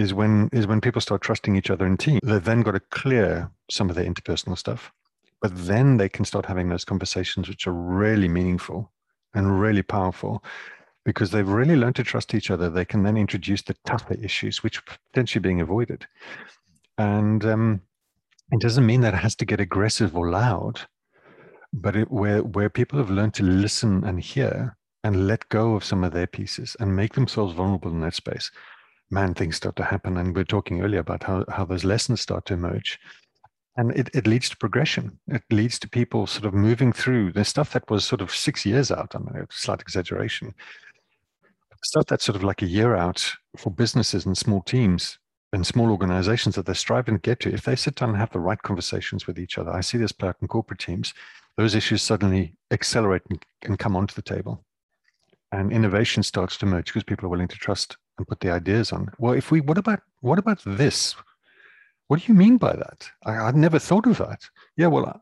[0.00, 2.20] is when is when people start trusting each other in team.
[2.22, 4.92] They've then got to clear some of their interpersonal stuff,
[5.42, 8.90] but then they can start having those conversations which are really meaningful
[9.34, 10.42] and really powerful.
[11.04, 14.62] because they've really learned to trust each other, they can then introduce the tougher issues,
[14.62, 16.06] which are potentially being avoided.
[16.98, 17.80] And um,
[18.52, 20.80] it doesn't mean that it has to get aggressive or loud,
[21.72, 25.84] but it, where where people have learned to listen and hear and let go of
[25.84, 28.50] some of their pieces and make themselves vulnerable in that space,
[29.10, 30.16] man, things start to happen.
[30.16, 32.98] And we are talking earlier about how how those lessons start to emerge.
[33.76, 35.18] And it, it leads to progression.
[35.28, 38.66] It leads to people sort of moving through the stuff that was sort of six
[38.66, 39.14] years out.
[39.14, 40.54] I mean, a slight exaggeration.
[41.82, 45.18] Stuff that's sort of like a year out for businesses and small teams
[45.52, 48.30] and small organizations that they're striving to get to, if they sit down and have
[48.30, 51.12] the right conversations with each other, I see this play out in corporate teams,
[51.56, 54.64] those issues suddenly accelerate and, and come onto the table.
[55.52, 58.92] And innovation starts to emerge because people are willing to trust and put the ideas
[58.92, 59.08] on.
[59.18, 61.16] Well, if we, what about, what about this?
[62.08, 63.08] What do you mean by that?
[63.24, 64.42] I, I'd never thought of that.
[64.76, 65.18] Yeah, well, uh,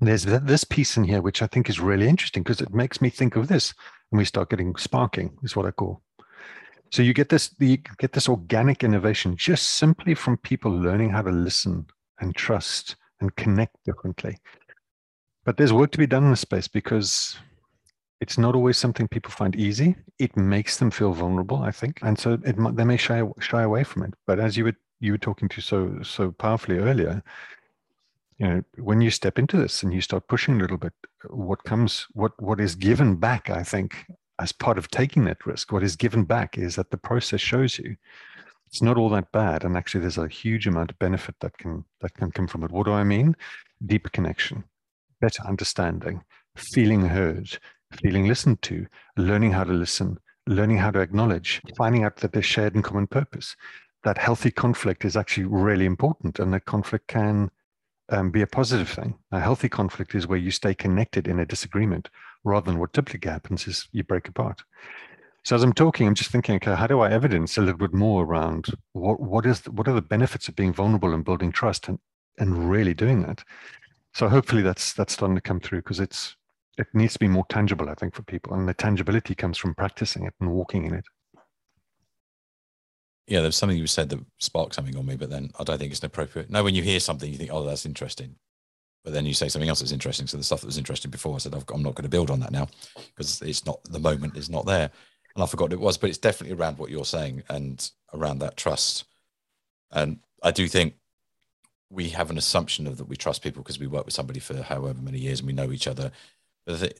[0.00, 3.10] there's this piece in here which I think is really interesting because it makes me
[3.10, 3.74] think of this,
[4.10, 5.36] and we start getting sparking.
[5.42, 6.02] Is what I call
[6.90, 11.22] so you get this you get this organic innovation just simply from people learning how
[11.22, 11.86] to listen
[12.20, 14.36] and trust and connect differently.
[15.44, 17.36] But there's work to be done in this space because
[18.20, 19.96] it's not always something people find easy.
[20.18, 23.84] It makes them feel vulnerable, I think, and so it, they may shy shy away
[23.84, 24.14] from it.
[24.26, 27.22] But as you were you were talking to so so powerfully earlier,
[28.38, 30.92] you know, when you step into this and you start pushing a little bit,
[31.28, 34.06] what comes, what what is given back, I think,
[34.38, 37.78] as part of taking that risk, what is given back is that the process shows
[37.78, 37.96] you
[38.66, 41.84] it's not all that bad, and actually there's a huge amount of benefit that can
[42.00, 42.70] that can come from it.
[42.70, 43.34] What do I mean?
[43.84, 44.62] Deeper connection,
[45.20, 46.22] better understanding,
[46.54, 47.58] feeling heard,
[48.02, 52.46] feeling listened to, learning how to listen, learning how to acknowledge, finding out that there's
[52.46, 53.56] shared and common purpose.
[54.02, 57.50] That healthy conflict is actually really important, and that conflict can
[58.08, 59.18] um, be a positive thing.
[59.32, 62.08] A healthy conflict is where you stay connected in a disagreement
[62.44, 64.62] rather than what typically happens is you break apart.
[65.42, 67.94] So as I'm talking, I'm just thinking, okay, how do I evidence a little bit
[67.94, 71.88] more around what what is what are the benefits of being vulnerable and building trust
[71.88, 71.98] and
[72.38, 73.42] and really doing that?
[74.12, 76.36] So hopefully that's that's starting to come through because it's
[76.80, 79.74] it needs to be more tangible, I think, for people, and the tangibility comes from
[79.74, 81.04] practicing it and walking in it.
[83.26, 85.92] Yeah, there's something you said that sparked something on me, but then I don't think
[85.92, 86.50] it's appropriate.
[86.50, 88.34] No, when you hear something, you think, oh, that's interesting
[89.04, 90.26] but then you say something else that's interesting.
[90.26, 92.30] So the stuff that was interesting before, I said, i am not going to build
[92.30, 92.68] on that now
[93.16, 94.90] because it's not the moment is not there.
[95.34, 98.56] And I forgot it was, but it's definitely around what you're saying and around that
[98.56, 99.04] trust.
[99.90, 100.94] And I do think
[101.88, 104.60] we have an assumption of that we trust people because we work with somebody for
[104.62, 106.10] however many years and we know each other.
[106.66, 106.94] But the,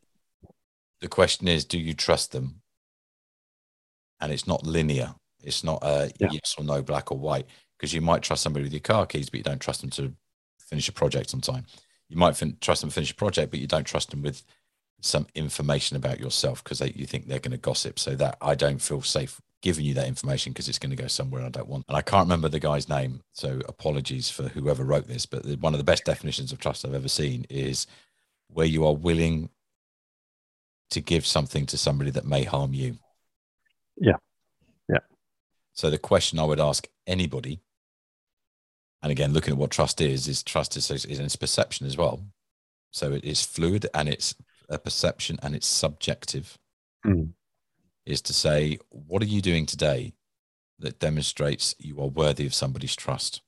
[1.01, 2.63] the question is, do you trust them?
[4.21, 5.15] And it's not linear.
[5.43, 6.29] It's not a yeah.
[6.31, 7.47] yes or no, black or white,
[7.79, 10.13] because you might trust somebody with your car keys, but you don't trust them to
[10.59, 11.65] finish a project on time
[12.11, 14.43] you might fin- trust them to finish a project, but you don't trust them with
[15.01, 17.99] some information about yourself because you think they're going to gossip.
[17.99, 21.07] So that I don't feel safe giving you that information because it's going to go
[21.07, 21.85] somewhere I don't want.
[21.89, 25.25] And I can't remember the guy's name, so apologies for whoever wrote this.
[25.25, 27.87] But the, one of the best definitions of trust I've ever seen is
[28.53, 29.51] where you are willing
[30.91, 32.99] to give something to somebody that may harm you.
[33.97, 34.17] Yeah,
[34.89, 34.99] yeah.
[35.73, 37.61] So the question I would ask anybody
[39.03, 42.23] and again, looking at what trust is, is trust is, is its perception as well.
[42.91, 44.35] So it is fluid and it's
[44.69, 46.59] a perception and it's subjective.
[47.07, 47.33] Mm.
[48.05, 50.13] Is to say, what are you doing today
[50.79, 53.43] that demonstrates you are worthy of somebody's trust?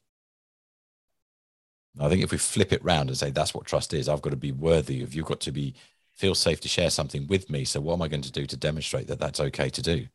[2.01, 4.31] I think if we flip it round and say that's what trust is, I've got
[4.31, 5.75] to be worthy of you've got to be
[6.15, 7.65] feel safe to share something with me.
[7.65, 10.07] So what am I going to do to demonstrate that that's okay to do?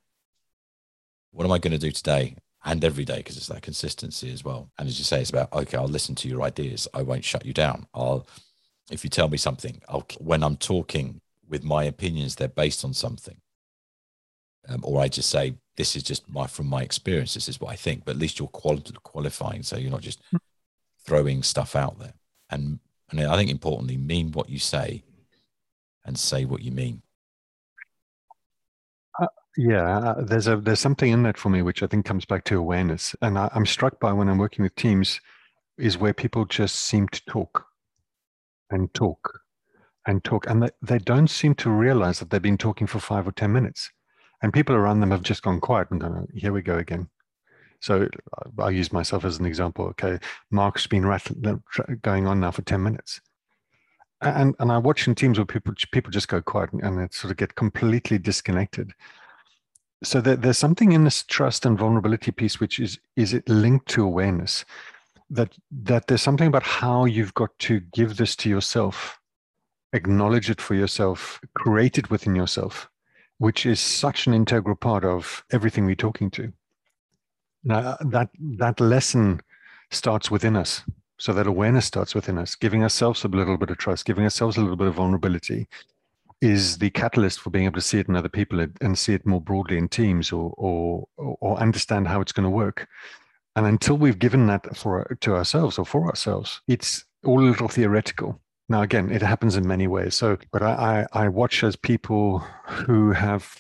[1.32, 2.36] What am I going to do today
[2.68, 4.70] and every day because it's that consistency as well.
[4.78, 6.88] And as you say, it's about okay, I'll listen to your ideas.
[6.94, 7.88] I won't shut you down.
[7.94, 8.28] I'll
[8.92, 12.94] if you tell me something, I'll when I'm talking with my opinions, they're based on
[12.94, 13.38] something.
[14.68, 17.34] Um, or I just say this is just my from my experience.
[17.34, 18.04] This is what I think.
[18.04, 20.38] But at least you're quali- qualifying, so you're not just hmm.
[21.08, 22.14] Throwing stuff out there.
[22.52, 25.04] And and I think importantly, mean what you say,
[26.06, 27.02] and say what you mean.
[29.58, 32.44] Yeah, uh, there's a there's something in that for me which I think comes back
[32.46, 35.20] to awareness, and I, I'm struck by when I'm working with teams,
[35.80, 37.66] is where people just seem to talk,
[38.70, 39.40] and talk,
[40.06, 43.28] and talk, and they, they don't seem to realize that they've been talking for five
[43.28, 43.90] or ten minutes,
[44.44, 47.10] and people around them have just gone quiet and gone, here we go again.
[47.80, 49.86] So uh, I'll use myself as an example.
[49.88, 50.20] Okay,
[50.52, 51.64] Mark's been rattling,
[52.02, 53.22] going on now for ten minutes,
[54.22, 57.32] and and I watch in teams where people people just go quiet and, and sort
[57.32, 58.94] of get completely disconnected
[60.04, 63.88] so there, there's something in this trust and vulnerability piece which is is it linked
[63.88, 64.64] to awareness
[65.30, 69.20] that that there's something about how you've got to give this to yourself
[69.94, 72.90] acknowledge it for yourself create it within yourself
[73.38, 76.52] which is such an integral part of everything we're talking to.
[77.64, 79.42] Now, that, that lesson
[79.92, 80.84] starts within us.
[81.20, 84.58] So that awareness starts within us, giving ourselves a little bit of trust, giving ourselves
[84.58, 85.68] a little bit of vulnerability
[86.42, 89.26] is the catalyst for being able to see it in other people and see it
[89.26, 92.88] more broadly in teams or or or understand how it's going to work.
[93.56, 97.68] And until we've given that for to ourselves or for ourselves, it's all a little
[97.68, 98.40] theoretical.
[98.70, 100.14] Now, again, it happens in many ways.
[100.14, 103.56] So, but I, I, I watch as people who have,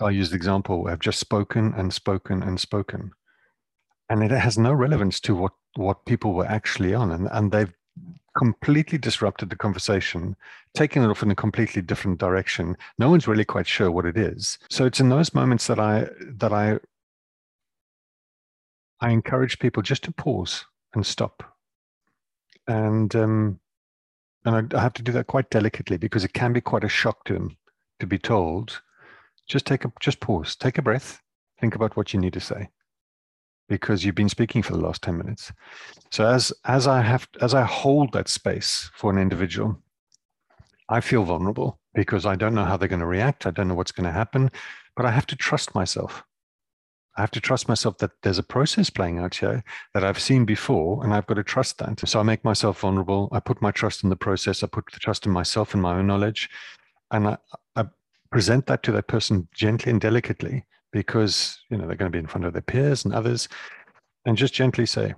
[0.00, 3.12] I'll use the example, I've just spoken and spoken and spoken.
[4.08, 7.12] And it has no relevance to what, what people were actually on.
[7.12, 7.72] And, and they've
[8.36, 10.36] completely disrupted the conversation,
[10.74, 12.76] taken it off in a completely different direction.
[12.98, 14.58] No one's really quite sure what it is.
[14.68, 16.78] So it's in those moments that I, that I,
[19.00, 21.44] I encourage people just to pause and stop
[22.70, 23.58] and um,
[24.44, 26.88] and I, I have to do that quite delicately because it can be quite a
[26.88, 27.56] shock to them
[27.98, 28.80] to be told,
[29.50, 31.20] just take a just pause, take a breath,
[31.60, 32.68] think about what you need to say,
[33.68, 35.52] because you've been speaking for the last ten minutes.
[36.10, 39.82] So as as I have as I hold that space for an individual,
[40.88, 43.46] I feel vulnerable because I don't know how they're going to react.
[43.46, 44.50] I don't know what's going to happen,
[44.96, 46.22] but I have to trust myself.
[47.16, 50.44] I have to trust myself that there's a process playing out here that I've seen
[50.44, 52.08] before, and I've got to trust that.
[52.08, 53.28] So I make myself vulnerable.
[53.32, 54.62] I put my trust in the process.
[54.62, 56.48] I put the trust in myself and my own knowledge,
[57.10, 57.36] and I
[58.30, 62.20] present that to that person gently and delicately because you know they're going to be
[62.20, 63.48] in front of their peers and others,
[64.26, 65.14] and just gently say,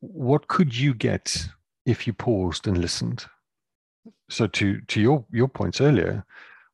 [0.00, 1.48] "What could you get
[1.86, 3.26] if you paused and listened?"
[4.28, 6.24] So to to your your points earlier,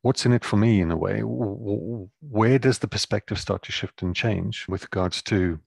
[0.02, 1.20] what's in it for me in a way?
[1.20, 5.60] Where does the perspective start to shift and change with regards to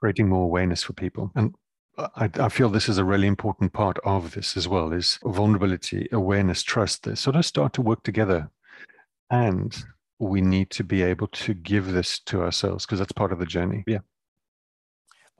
[0.00, 1.30] creating more awareness for people?
[1.34, 1.54] And
[1.96, 6.08] I, I, feel this is a really important part of this as well is vulnerability,
[6.10, 7.04] awareness, trust.
[7.04, 8.50] They sort of start to work together.
[9.30, 9.76] And
[10.18, 13.46] we need to be able to give this to ourselves because that's part of the
[13.46, 13.84] journey.
[13.86, 14.00] Yeah.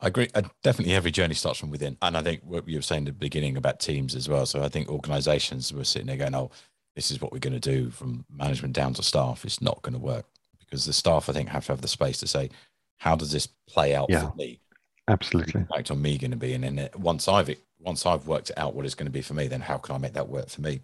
[0.01, 0.29] I agree.
[0.35, 3.07] Uh, definitely, every journey starts from within, and I think what you were saying at
[3.07, 4.45] the beginning about teams as well.
[4.45, 6.51] So I think organisations were sitting there going, "Oh,
[6.95, 9.95] this is what we're going to do from management down to staff, it's not going
[9.95, 10.27] to work
[10.61, 12.51] because the staff, I think, have to have the space to say,
[12.99, 14.61] how does this play out yeah, for me?
[15.07, 15.61] Absolutely.
[15.61, 18.87] Impact on me going to be, and then once I've once I've worked out what
[18.87, 20.81] it's going to be for me, then how can I make that work for me?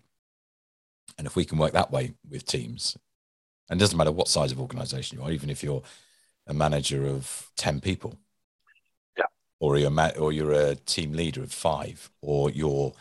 [1.16, 2.96] And if we can work that way with teams,
[3.68, 5.82] and it doesn't matter what size of organization you are, even if you're
[6.46, 8.18] a manager of ten people,
[9.16, 9.24] yeah,
[9.58, 12.92] or you're ma- or you're a team leader of five, or you're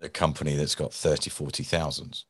[0.00, 2.24] a company that's got 30, 40,000.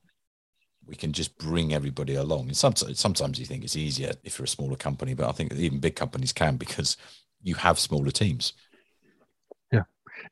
[0.84, 2.46] We can just bring everybody along.
[2.46, 5.52] And sometimes, sometimes you think it's easier if you're a smaller company, but I think
[5.52, 6.96] even big companies can because
[7.46, 8.52] you have smaller teams.
[9.72, 9.82] Yeah.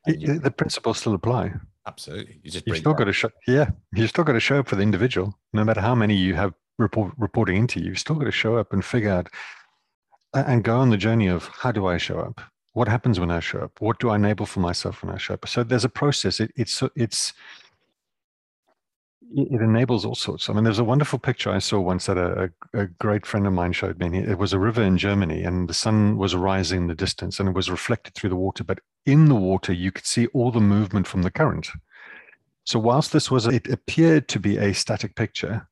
[0.05, 1.53] You, the principles still apply.
[1.87, 2.39] Absolutely.
[2.43, 4.75] You just you still got to show, yeah, you still got to show up for
[4.75, 5.37] the individual.
[5.53, 8.57] No matter how many you have report, reporting into you, you've still got to show
[8.57, 9.29] up and figure out
[10.33, 12.41] and go on the journey of how do I show up?
[12.75, 13.71] what happens when I show up?
[13.79, 15.47] What do I enable for myself when I show up?
[15.47, 16.41] So there's a process.
[16.41, 17.33] It, it's it's
[19.35, 20.49] it enables all sorts.
[20.49, 23.51] I mean, there's a wonderful picture I saw once that a, a, great friend of
[23.51, 24.17] mine showed me.
[24.17, 27.49] It was a river in Germany, and the sun was rising in the distance, and
[27.49, 28.63] it was reflected through the water.
[28.63, 31.69] But in the water, you could see all the movement from the current.
[32.63, 35.67] So whilst this was, it appeared to be a static picture.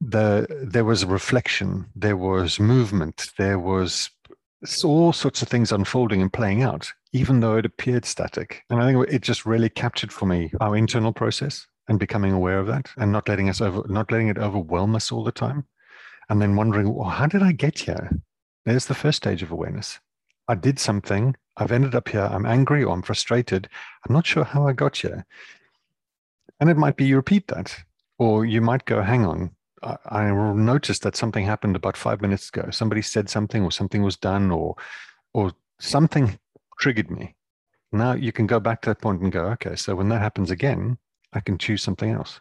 [0.00, 4.10] The there was reflection, there was movement, there was
[4.82, 8.62] all sorts of things unfolding and playing out, even though it appeared static.
[8.70, 12.60] And I think it just really captured for me our internal process and becoming aware
[12.60, 15.66] of that and not letting us over, not letting it overwhelm us all the time.
[16.28, 18.08] And then wondering, well, how did I get here?
[18.64, 19.98] There's the first stage of awareness.
[20.46, 21.34] I did something.
[21.56, 22.28] I've ended up here.
[22.30, 23.68] I'm angry or I'm frustrated.
[24.08, 25.26] I'm not sure how I got here.
[26.60, 27.76] And it might be you repeat that,
[28.18, 29.50] or you might go, hang on,
[29.82, 32.68] I, noticed that something happened about five minutes ago.
[32.70, 34.76] Somebody said something, or something was done, or
[35.32, 36.38] or something
[36.78, 37.34] triggered me.
[37.92, 40.50] Now you can go back to that point and go, okay, so when that happens
[40.50, 40.98] again,
[41.32, 42.40] I can choose something else.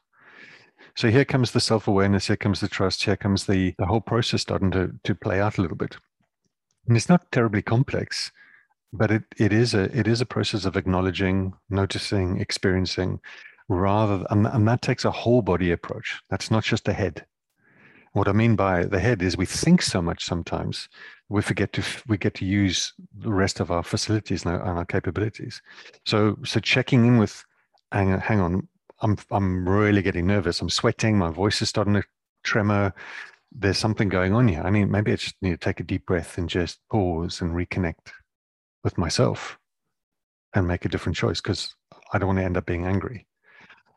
[0.96, 4.42] So here comes the self-awareness, here comes the trust, here comes the the whole process
[4.42, 5.98] starting to to play out a little bit.
[6.88, 8.32] And it's not terribly complex,
[8.92, 13.20] but it it is a it is a process of acknowledging, noticing, experiencing,
[13.68, 16.20] rather and, and that takes a whole body approach.
[16.30, 17.26] That's not just the head.
[18.14, 20.90] What I mean by the head is we think so much sometimes
[21.30, 24.78] we forget to we get to use the rest of our facilities and our, and
[24.80, 25.62] our capabilities.
[26.06, 27.46] So so checking in with,
[27.92, 28.68] hang, hang on,
[29.02, 30.62] I'm I'm really getting nervous.
[30.62, 31.18] I'm sweating.
[31.18, 32.04] My voice is starting to
[32.44, 32.94] tremor.
[33.52, 34.62] There's something going on here.
[34.62, 37.52] I mean, maybe I just need to take a deep breath and just pause and
[37.52, 38.12] reconnect
[38.84, 39.58] with myself
[40.54, 41.74] and make a different choice because
[42.14, 43.28] I don't want to end up being angry.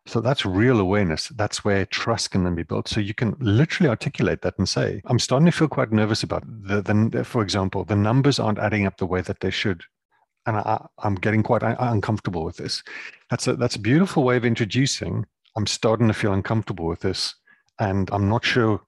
[0.06, 1.28] So that's real awareness.
[1.28, 2.88] That's where trust can then be built.
[2.88, 6.42] So you can literally articulate that and say, I'm starting to feel quite nervous about
[6.44, 9.84] the, the for example, the numbers aren't adding up the way that they should.
[10.46, 12.82] And I, am getting quite uncomfortable with this.
[13.30, 15.24] That's a that's a beautiful way of introducing.
[15.56, 17.34] I'm starting to feel uncomfortable with this,
[17.78, 18.80] and I'm not sure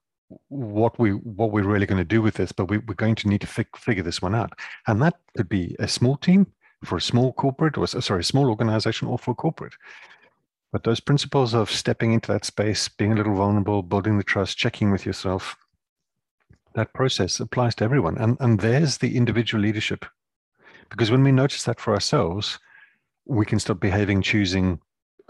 [0.48, 3.28] what we what we're really going to do with this, but we, are going to
[3.28, 4.52] need to fig, figure this one out.
[4.86, 6.46] And that could be a small team
[6.84, 9.74] for a small corporate, or sorry, a small organization, or for a corporate.
[10.72, 14.58] But those principles of stepping into that space, being a little vulnerable, building the trust,
[14.58, 15.56] checking with yourself,
[16.74, 18.18] that process applies to everyone.
[18.18, 20.04] And, and there's the individual leadership.
[20.94, 22.60] Because when we notice that for ourselves,
[23.26, 24.78] we can start behaving, choosing,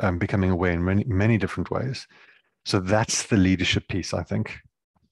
[0.00, 2.06] um, becoming aware in many, many different ways.
[2.66, 4.58] So that's the leadership piece, I think,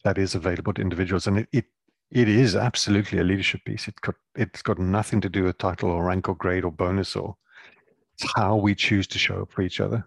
[0.05, 1.27] that is available to individuals.
[1.27, 1.65] And it, it,
[2.11, 3.89] it is absolutely a leadership piece.
[3.89, 7.17] It got, it's got nothing to do with title or rank or grade or bonus
[7.17, 7.35] or
[8.15, 10.07] it's how we choose to show up for each other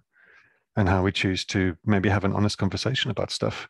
[0.76, 3.68] and how we choose to maybe have an honest conversation about stuff.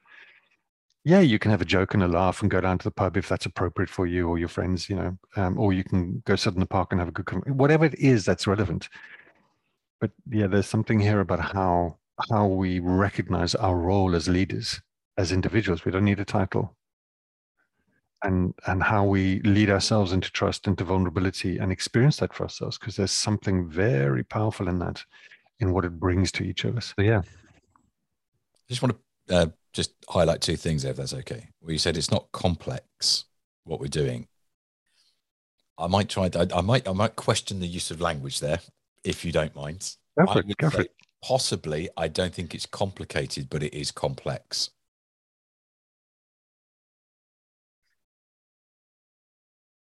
[1.08, 3.16] Yeah, you can have a joke and a laugh and go down to the pub
[3.16, 6.36] if that's appropriate for you or your friends, you know, um, or you can go
[6.36, 8.90] sit in the park and have a good, whatever it is that's relevant.
[10.02, 12.00] But yeah, there's something here about how
[12.32, 14.82] how we recognize our role as leaders,
[15.18, 15.86] as individuals.
[15.86, 16.76] We don't need a title.
[18.24, 22.80] And, and how we lead ourselves into trust, into vulnerability, and experience that for ourselves,
[22.80, 25.04] because there's something very powerful in that
[25.60, 26.94] in what it brings to each of us.
[26.98, 27.20] So, yeah.
[27.20, 28.98] I just want
[29.28, 31.50] to uh, just highlight two things, there, if that's okay.
[31.60, 33.26] Where you said it's not complex
[33.66, 34.28] what we're doing.
[35.78, 36.30] I might try.
[36.34, 36.88] I, I might.
[36.88, 38.60] I might question the use of language there,
[39.04, 39.96] if you don't mind.
[40.18, 40.58] Go for it.
[40.58, 40.92] Go for it.
[41.22, 44.70] Possibly, I don't think it's complicated, but it is complex.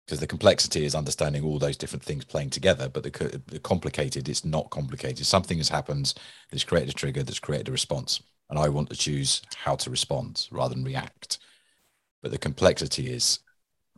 [0.06, 4.30] Because the complexity is understanding all those different things playing together but the, the, complicated
[4.30, 5.26] it's not complicated.
[5.26, 6.14] Something has happened
[6.52, 9.90] that's created a trigger that's created a response and i want to choose how to
[9.90, 11.40] respond rather than react.
[12.22, 13.40] But the complexity is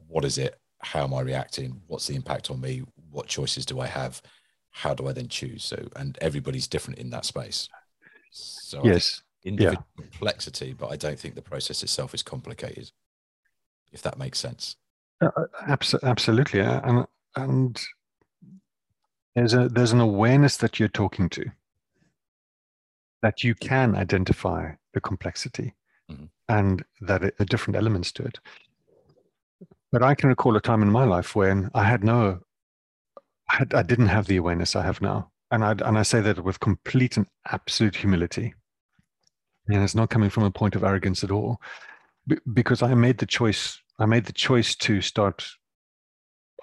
[0.08, 0.60] what is it?
[0.82, 1.82] How am i reacting?
[1.88, 2.84] What's the impact on me?
[3.12, 4.22] What choices do i have?
[4.72, 5.64] How do i then choose?
[5.64, 7.68] So and everybody's different in that space.
[8.32, 9.22] So yes.
[9.44, 10.06] Individual yeah.
[10.12, 12.92] complexity but i don't think the process itself is complicated
[13.94, 14.76] if that makes sense
[15.22, 15.30] uh,
[16.04, 17.06] absolutely, and
[17.36, 17.82] and
[19.36, 21.46] there's a there's an awareness that you're talking to
[23.22, 25.74] that you can identify the complexity
[26.10, 26.26] mm-hmm.
[26.50, 28.40] and that it, the different elements to it.
[29.92, 32.40] But I can recall a time in my life when I had no,
[33.50, 36.22] I, had, I didn't have the awareness I have now, and I and I say
[36.22, 38.54] that with complete and absolute humility,
[39.68, 41.60] and it's not coming from a point of arrogance at all,
[42.54, 45.48] because I made the choice I made the choice to start.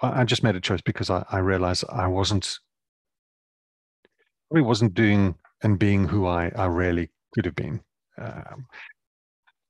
[0.01, 2.59] I just made a choice because I, I realized I wasn't,
[4.49, 7.81] probably wasn't doing and being who I, I really could have been.
[8.17, 8.67] Um,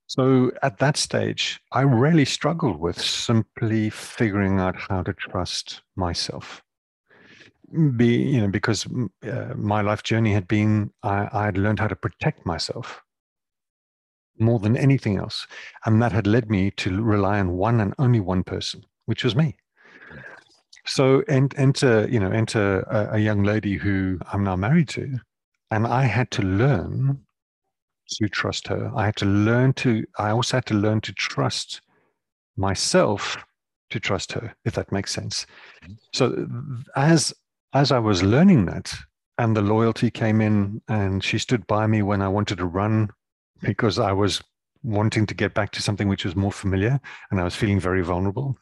[0.06, 6.62] so at that stage, I really struggled with simply figuring out how to trust myself.
[7.96, 8.86] Be you know because
[9.26, 13.02] uh, my life journey had been I, I had learned how to protect myself
[14.38, 15.46] more than anything else.
[15.84, 19.36] And that had led me to rely on one and only one person, which was
[19.36, 19.56] me.
[20.86, 25.18] So and enter, you know, enter a, a young lady who I'm now married to.
[25.70, 27.20] And I had to learn
[28.08, 28.92] to trust her.
[28.94, 31.80] I had to learn to, I also had to learn to trust
[32.56, 33.36] myself
[33.90, 35.46] to trust her, if that makes sense.
[36.12, 36.46] So
[36.94, 37.34] as
[37.74, 38.94] as I was learning that,
[39.38, 43.10] and the loyalty came in, and she stood by me when I wanted to run
[43.60, 44.42] because I was
[44.82, 47.00] wanting to get back to something which was more familiar
[47.30, 48.56] and I was feeling very vulnerable.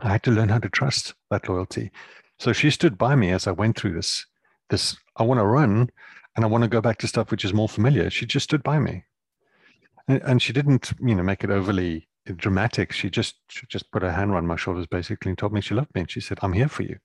[0.00, 1.90] I had to learn how to trust that loyalty.
[2.38, 4.26] So she stood by me as I went through this.
[4.70, 5.90] This I want to run
[6.34, 8.10] and I want to go back to stuff which is more familiar.
[8.10, 9.04] She just stood by me,
[10.08, 12.92] and, and she didn't, you know, make it overly dramatic.
[12.92, 15.74] She just she just put her hand around my shoulders, basically, and told me she
[15.74, 16.02] loved me.
[16.02, 16.98] And she said, "I'm here for you."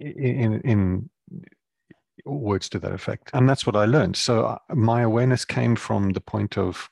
[0.00, 1.10] In in
[2.24, 3.30] words to that effect.
[3.34, 4.16] And that's what I learned.
[4.16, 6.90] So uh, my awareness came from the point of,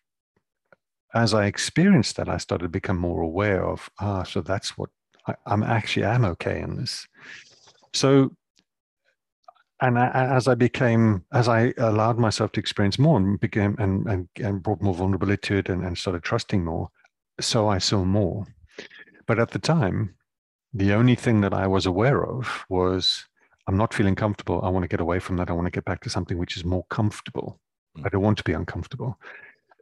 [1.14, 4.90] as I experienced that, I started to become more aware of, ah, so that's what
[5.26, 7.06] I, am actually am okay in this.
[7.92, 8.34] So,
[9.80, 14.28] and as I became, as I allowed myself to experience more and became, and, and,
[14.36, 16.88] and brought more vulnerability to it and, and started trusting more,
[17.40, 18.46] so I saw more.
[19.26, 20.14] But at the time,
[20.72, 23.26] the only thing that I was aware of was
[23.66, 24.60] I'm not feeling comfortable.
[24.62, 25.50] I want to get away from that.
[25.50, 27.60] I want to get back to something which is more comfortable.
[27.98, 28.06] Mm.
[28.06, 29.18] I don't want to be uncomfortable.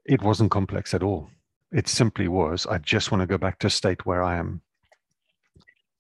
[0.05, 1.31] It wasn't complex at all.
[1.73, 4.63] It simply was, I just want to go back to a state where I am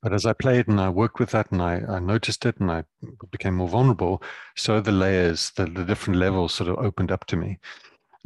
[0.03, 2.71] But as I played and I worked with that and I, I noticed it and
[2.71, 2.85] I
[3.31, 4.23] became more vulnerable,
[4.57, 7.59] so the layers, the, the different levels sort of opened up to me.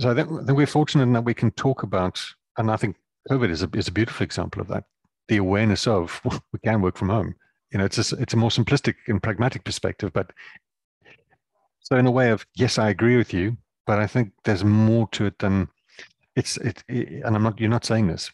[0.00, 2.22] So I think, I think we're fortunate in that we can talk about,
[2.59, 2.96] and I think
[3.30, 4.84] COVID is a, is a beautiful example of that.
[5.28, 6.20] The awareness of
[6.52, 7.34] we can work from home.
[7.76, 10.32] You know, it's a, it's a more simplistic and pragmatic perspective, but
[11.80, 15.08] so in a way of yes, I agree with you, but I think there's more
[15.12, 15.68] to it than
[16.34, 18.30] it's it, it and I'm not you're not saying this.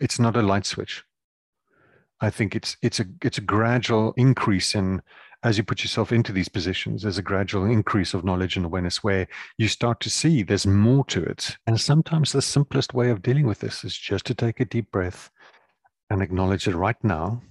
[0.00, 1.04] It's not a light switch
[2.22, 5.02] I think it's it's a it's a gradual increase in
[5.44, 9.02] as you put yourself into these positions, there's a gradual increase of knowledge and awareness
[9.02, 9.26] where
[9.58, 11.56] you start to see there's more to it.
[11.66, 14.92] And sometimes the simplest way of dealing with this is just to take a deep
[14.92, 15.30] breath
[16.10, 17.42] and acknowledge that right now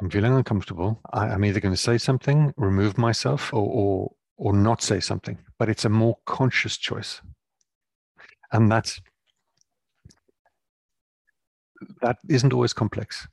[0.00, 1.00] I'm feeling uncomfortable.
[1.12, 5.38] I, am either going to say something, remove myself, or, or or not say something.
[5.58, 7.20] But it's a more conscious choice.
[8.52, 9.00] And that's
[12.00, 13.26] that isn't always complex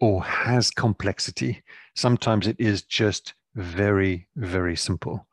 [0.00, 1.62] or has complexity.
[1.94, 5.26] Sometimes it is just very, very simple.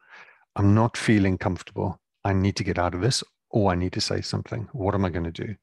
[0.56, 2.00] I'm not feeling comfortable.
[2.24, 4.70] I need to get out of this, or I need to say something.
[4.72, 5.56] What am I going to do?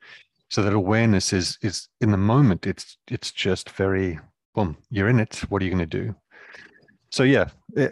[0.50, 2.66] So that awareness is is in the moment.
[2.66, 4.18] It's it's just very
[4.54, 4.76] boom.
[4.90, 5.36] You're in it.
[5.48, 6.14] What are you going to do?
[7.10, 7.88] So yeah, eh,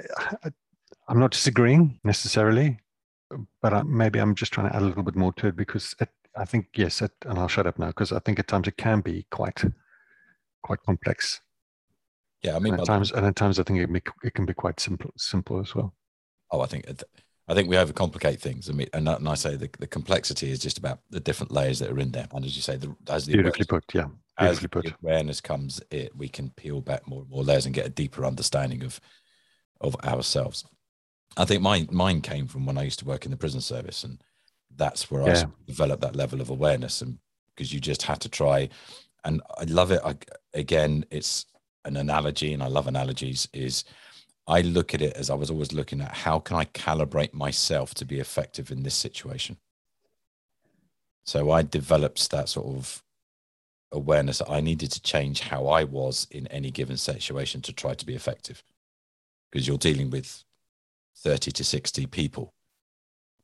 [1.08, 2.78] I'm not disagreeing necessarily,
[3.62, 5.94] but I, maybe I'm just trying to add a little bit more to it because
[6.00, 8.68] it, I think yes, it, and I'll shut up now because I think at times
[8.68, 9.62] it can be quite
[10.62, 11.40] quite complex.
[12.42, 14.54] Yeah, I mean, and at times, and at times, I think it, it can be
[14.54, 15.94] quite simple, simple as well.
[16.52, 16.86] Oh, I think
[17.48, 18.68] I think we overcomplicate things.
[18.68, 21.78] I mean, and, and I say the, the complexity is just about the different layers
[21.78, 22.28] that are in there.
[22.32, 24.92] And as you say, the, as the beautifully put, yeah, as put.
[25.02, 28.24] awareness comes, it we can peel back more and more layers and get a deeper
[28.24, 29.00] understanding of
[29.80, 30.64] of ourselves.
[31.36, 34.04] I think mine mine came from when I used to work in the prison service,
[34.04, 34.22] and
[34.76, 35.42] that's where yeah.
[35.42, 37.02] I developed that level of awareness.
[37.02, 37.18] And
[37.54, 38.68] because you just had to try
[39.24, 40.00] and I love it.
[40.04, 40.16] I,
[40.54, 41.46] again, it's
[41.84, 43.48] an analogy, and I love analogies.
[43.52, 43.84] Is
[44.46, 47.94] I look at it as I was always looking at how can I calibrate myself
[47.94, 49.58] to be effective in this situation.
[51.24, 53.02] So I developed that sort of
[53.92, 57.94] awareness that I needed to change how I was in any given situation to try
[57.94, 58.62] to be effective,
[59.50, 60.44] because you're dealing with
[61.16, 62.54] thirty to sixty people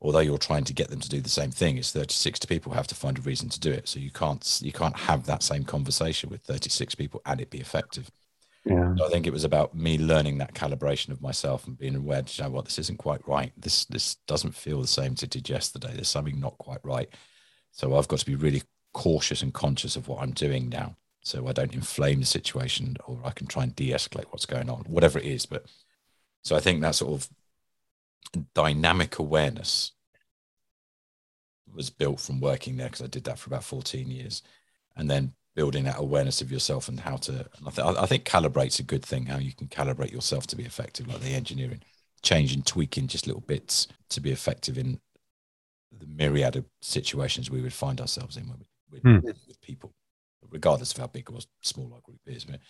[0.05, 2.87] although you're trying to get them to do the same thing, it's 36 people have
[2.87, 3.89] to find a reason to do it.
[3.89, 7.59] So you can't you can't have that same conversation with 36 people and it be
[7.59, 8.11] effective.
[8.65, 8.95] Yeah.
[8.97, 12.23] So I think it was about me learning that calibration of myself and being aware,
[12.27, 13.53] you know what, this isn't quite right.
[13.57, 15.93] This this doesn't feel the same to did yesterday.
[15.95, 17.09] There's something not quite right.
[17.73, 18.63] So I've got to be really
[18.95, 20.97] cautious and conscious of what I'm doing now.
[21.23, 24.85] So I don't inflame the situation or I can try and de-escalate what's going on,
[24.87, 25.45] whatever it is.
[25.45, 25.67] But
[26.43, 27.29] so I think that sort of
[28.55, 29.93] dynamic awareness
[31.75, 34.43] was built from working there because I did that for about 14 years.
[34.97, 38.79] And then building that awareness of yourself and how to, I, th- I think calibrate's
[38.79, 41.81] a good thing, how you can calibrate yourself to be effective, like the engineering,
[42.23, 45.01] changing, tweaking just little bits to be effective in
[45.91, 48.49] the myriad of situations we would find ourselves in
[48.95, 49.23] we, mm.
[49.23, 49.93] with people,
[50.51, 52.47] regardless of how big or small our group is.
[52.49, 52.61] I mean,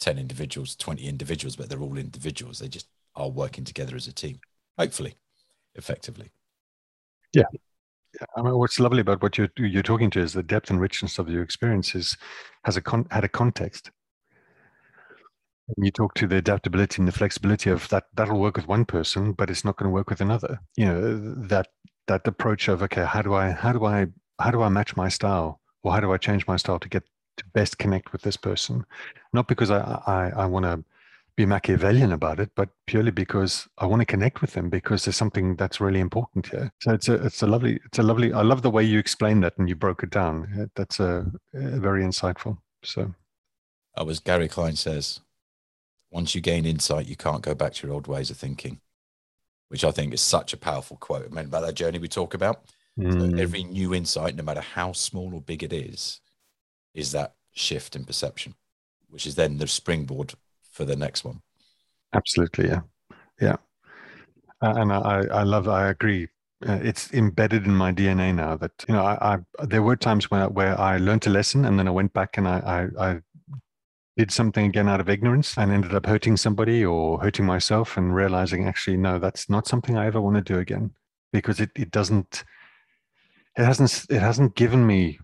[0.00, 2.58] 10 individuals, 20 individuals, but they're all individuals.
[2.58, 4.40] They just are working together as a team,
[4.78, 5.14] hopefully,
[5.74, 6.30] effectively.
[7.32, 7.44] Yeah,
[8.36, 11.18] I mean, what's lovely about what you're you're talking to is the depth and richness
[11.18, 12.16] of your experiences
[12.64, 13.90] has a con- had a context.
[15.76, 18.04] And you talk to the adaptability and the flexibility of that.
[18.14, 20.58] That'll work with one person, but it's not going to work with another.
[20.76, 21.68] You know that
[22.08, 24.06] that approach of okay, how do I how do I
[24.40, 27.04] how do I match my style, or how do I change my style to get
[27.36, 28.84] to best connect with this person?
[29.32, 30.84] Not because I I, I want to
[31.36, 35.16] be Machiavellian about it, but purely because I want to connect with them because there's
[35.16, 36.70] something that's really important here.
[36.80, 39.42] So it's a it's a lovely it's a lovely I love the way you explained
[39.44, 40.48] that and you broke it down.
[40.60, 42.58] Uh, that's a, a very insightful.
[42.82, 43.14] So,
[43.96, 45.20] I was Gary Klein says,
[46.10, 48.80] once you gain insight, you can't go back to your old ways of thinking,
[49.68, 51.26] which I think is such a powerful quote.
[51.30, 52.64] I mean, about that journey we talk about.
[52.98, 53.36] Mm.
[53.36, 56.20] So every new insight, no matter how small or big it is,
[56.94, 58.54] is that shift in perception,
[59.08, 60.34] which is then the springboard
[60.70, 61.42] for the next one.
[62.12, 62.80] Absolutely, yeah,
[63.40, 63.56] yeah.
[64.62, 66.28] Uh, and I, I love, I agree.
[66.66, 70.30] Uh, it's embedded in my DNA now that you know I, I there were times
[70.30, 73.20] where where I learned a lesson and then I went back and I, I, I
[74.18, 78.14] did something again out of ignorance and ended up hurting somebody or hurting myself and
[78.14, 80.90] realizing actually no that's not something I ever want to do again
[81.32, 82.44] because it, it doesn't
[83.56, 85.18] it hasn't it hasn't given me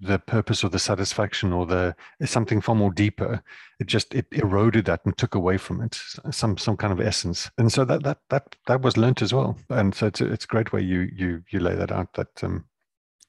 [0.00, 1.94] the purpose or the satisfaction or the
[2.24, 3.42] something far more deeper
[3.78, 5.98] it just it eroded that and took away from it
[6.30, 9.56] some some kind of essence and so that that that that was learnt as well
[9.70, 12.42] and so it's a, it's a great way you you you lay that out that
[12.42, 12.64] um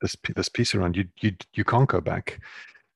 [0.01, 2.39] this this piece around you you you can't go back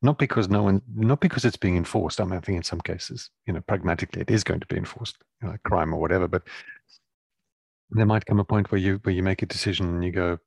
[0.02, 2.22] not because no one, not because it's being enforced.
[2.22, 4.78] I mean, I think in some cases, you know, pragmatically, it is going to be
[4.78, 6.28] enforced, you know, like crime or whatever.
[6.28, 6.44] But
[7.92, 10.40] there might come a point where you where you make a decision and you go,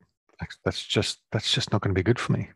[0.64, 2.48] that's just that's just not going to be good for me.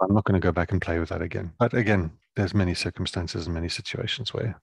[0.00, 1.52] I'm not going to go back and play with that again.
[1.58, 4.60] But again, there's many circumstances and many situations where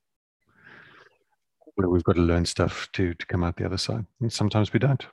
[1.76, 4.74] where we've got to learn stuff to to come out the other side, and sometimes
[4.74, 5.06] we don't.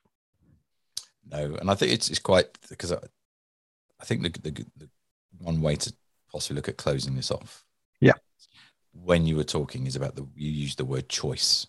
[1.30, 2.99] No, and I think it's it's quite because I,
[4.01, 4.89] I think the, the, the
[5.39, 5.93] one way to
[6.30, 7.64] possibly look at closing this off.
[8.01, 8.14] Yeah.
[8.93, 11.66] When you were talking is about the you used the word choice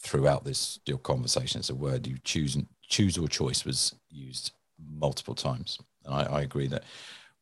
[0.00, 1.58] throughout this your conversation.
[1.58, 2.56] It's a word you choose
[2.88, 5.78] choose or choice was used multiple times.
[6.04, 6.84] And I, I agree that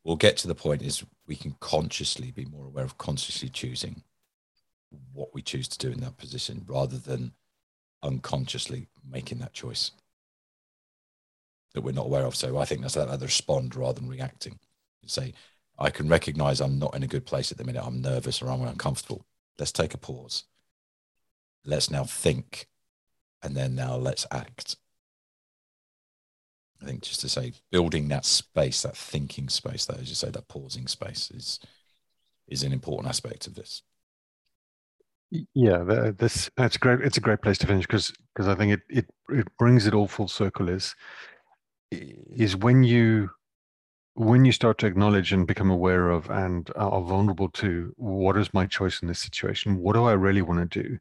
[0.04, 4.02] we'll get to the point is we can consciously be more aware of consciously choosing
[5.12, 7.32] what we choose to do in that position rather than
[8.02, 9.90] unconsciously making that choice
[11.74, 12.34] that we're not aware of.
[12.34, 14.58] So I think that's that to respond rather than reacting.
[15.02, 15.34] You say,
[15.78, 17.84] I can recognize I'm not in a good place at the minute.
[17.84, 19.26] I'm nervous or I'm uncomfortable.
[19.58, 20.44] Let's take a pause.
[21.64, 22.66] Let's now think.
[23.42, 24.76] And then now let's act.
[26.82, 30.30] I think just to say building that space, that thinking space, that as you say,
[30.30, 31.60] that pausing space is
[32.48, 33.82] is an important aspect of this.
[35.54, 37.00] Yeah, this that's great.
[37.00, 39.94] It's a great place to finish because because I think it it it brings it
[39.94, 40.68] all full circle.
[40.68, 40.94] Is
[41.90, 43.30] is when you
[44.16, 48.54] when you start to acknowledge and become aware of and are vulnerable to what is
[48.54, 50.98] my choice in this situation what do i really want to do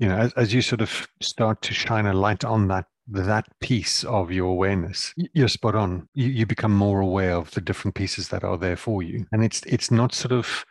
[0.00, 3.46] you know as, as you sort of start to shine a light on that that
[3.60, 6.08] piece of your awareness you're spot on.
[6.14, 9.26] You, you become more aware of the different pieces that are there for you.
[9.32, 10.64] And it's it's not sort of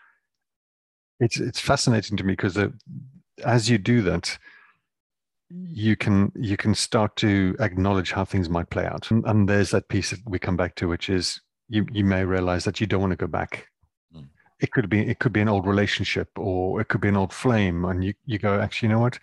[1.20, 2.58] it's it's fascinating to me because
[3.46, 4.38] as you do that
[5.50, 9.12] you can you can start to acknowledge how things might play out.
[9.12, 12.26] And, and, there's that piece that we come back to which is you you may
[12.26, 13.68] realize that you don't want to go back.
[14.16, 14.28] Mm.
[14.60, 17.32] it could be it could be an old relationship or it could be an old
[17.32, 19.20] flame and you you go actually you know what?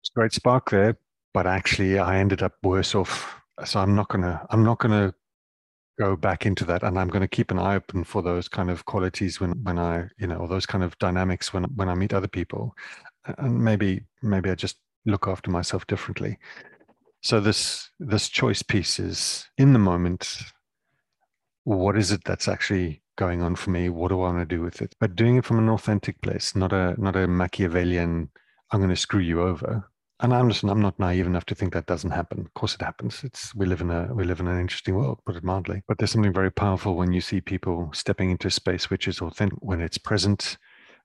[0.00, 0.96] It's a great spark there
[1.36, 5.12] but actually i ended up worse off so i'm not gonna i'm not gonna
[5.98, 8.84] go back into that and i'm to keep an eye open for those kind of
[8.84, 12.12] qualities when when i you know or those kind of dynamics when when i meet
[12.12, 12.74] other people
[13.38, 16.38] and maybe maybe I just look after myself differently.
[17.22, 20.38] So this this choice piece is in the moment.
[21.64, 23.88] What is it that's actually going on for me?
[23.88, 24.94] What do I want to do with it?
[25.00, 28.30] But doing it from an authentic place, not a not a Machiavellian.
[28.72, 29.88] I'm going to screw you over.
[30.20, 32.40] And I'm just I'm not naive enough to think that doesn't happen.
[32.40, 33.22] Of course, it happens.
[33.22, 35.82] It's we live in a we live in an interesting world, put it mildly.
[35.86, 39.58] But there's something very powerful when you see people stepping into space which is authentic,
[39.60, 40.56] when it's present,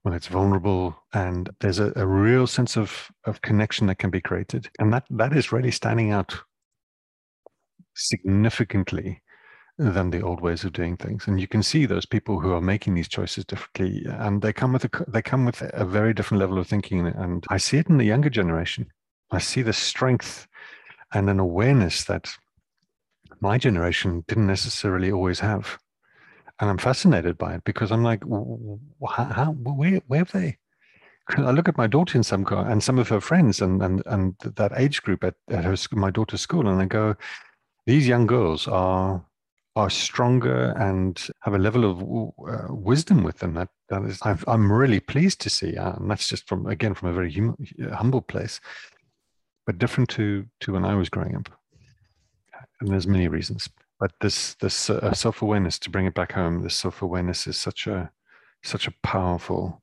[0.03, 4.21] when it's vulnerable and there's a, a real sense of, of connection that can be
[4.21, 4.69] created.
[4.79, 6.35] And that, that is really standing out
[7.95, 9.21] significantly
[9.77, 11.27] than the old ways of doing things.
[11.27, 14.73] And you can see those people who are making these choices differently, and they come
[14.73, 17.07] with a they come with a very different level of thinking.
[17.07, 18.87] And I see it in the younger generation.
[19.31, 20.47] I see the strength
[21.13, 22.31] and an awareness that
[23.39, 25.77] my generation didn't necessarily always have.
[26.59, 28.23] And I'm fascinated by it because I'm like,
[29.09, 30.57] how, how where, where have they?
[31.37, 34.03] I look at my daughter in some car and some of her friends and and
[34.05, 37.15] and that age group at, at her my daughter's school, and I go,
[37.85, 39.23] these young girls are
[39.75, 42.01] are stronger and have a level of
[42.49, 46.11] uh, wisdom with them that that is i am really pleased to see, uh, and
[46.11, 47.55] that's just from again from a very hum,
[47.93, 48.59] humble place,
[49.65, 51.49] but different to to when I was growing up,
[52.79, 53.69] and there's many reasons
[54.01, 58.11] but this this uh, self-awareness to bring it back home this self-awareness is such a
[58.63, 59.81] such a powerful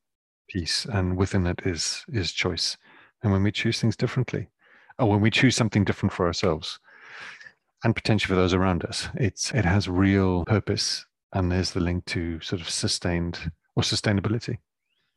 [0.51, 2.77] piece and within it is is choice.
[3.23, 4.49] And when we choose things differently
[4.99, 6.79] or when we choose something different for ourselves
[7.85, 12.05] and potentially for those around us it's it has real purpose and there's the link
[12.07, 14.59] to sort of sustained or sustainability.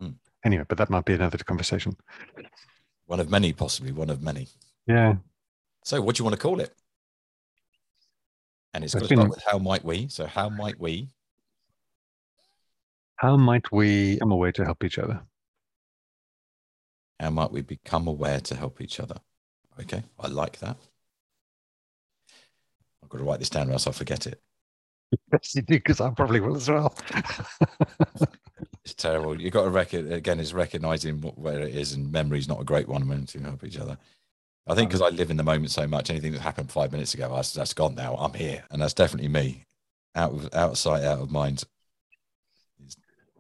[0.02, 0.16] Mm.
[0.46, 1.96] anyway but that might be another conversation
[3.12, 4.48] one of many possibly one of many
[4.88, 5.16] yeah
[5.84, 6.74] so what do you want to call it
[8.74, 10.08] and it's got to start with how might we?
[10.08, 11.10] So how might we?
[13.18, 15.22] How might we come aware to help each other?
[17.20, 19.18] How might we become aware to help each other?
[19.80, 20.78] Okay, I like that.
[23.04, 24.42] I've got to write this down or else I'll forget it.
[25.34, 26.96] Yes, you do, because I probably will as well.
[28.92, 29.40] it's terrible.
[29.40, 32.62] You've got to reckon again, it's recognizing what, where it is, and memory is not
[32.62, 33.98] a great one when to help each other.
[34.68, 37.14] I think because I live in the moment so much, anything that happened five minutes
[37.14, 38.16] ago, that's, that's gone now.
[38.16, 39.66] I'm here, and that's definitely me,
[40.16, 41.64] out of out of sight, out of mind.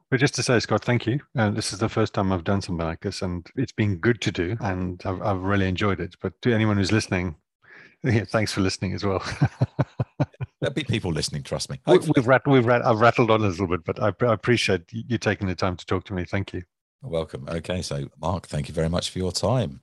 [0.10, 1.20] But just to say, Scott, thank you.
[1.38, 4.20] Uh, this is the first time I've done something like this, and it's been good
[4.22, 6.16] to do, and I've, I've really enjoyed it.
[6.22, 7.36] But to anyone who's listening,
[8.04, 9.24] yeah, thanks for listening as well.
[10.62, 11.42] There'll be people listening.
[11.42, 11.82] Trust me.
[11.88, 12.54] We, we've, rattled.
[12.54, 15.56] we've rat- I've rattled on a little bit, but I, I appreciate you taking the
[15.56, 16.24] time to talk to me.
[16.24, 16.62] Thank you.
[17.02, 17.48] Welcome.
[17.50, 19.82] Okay, so Mark, thank you very much for your time.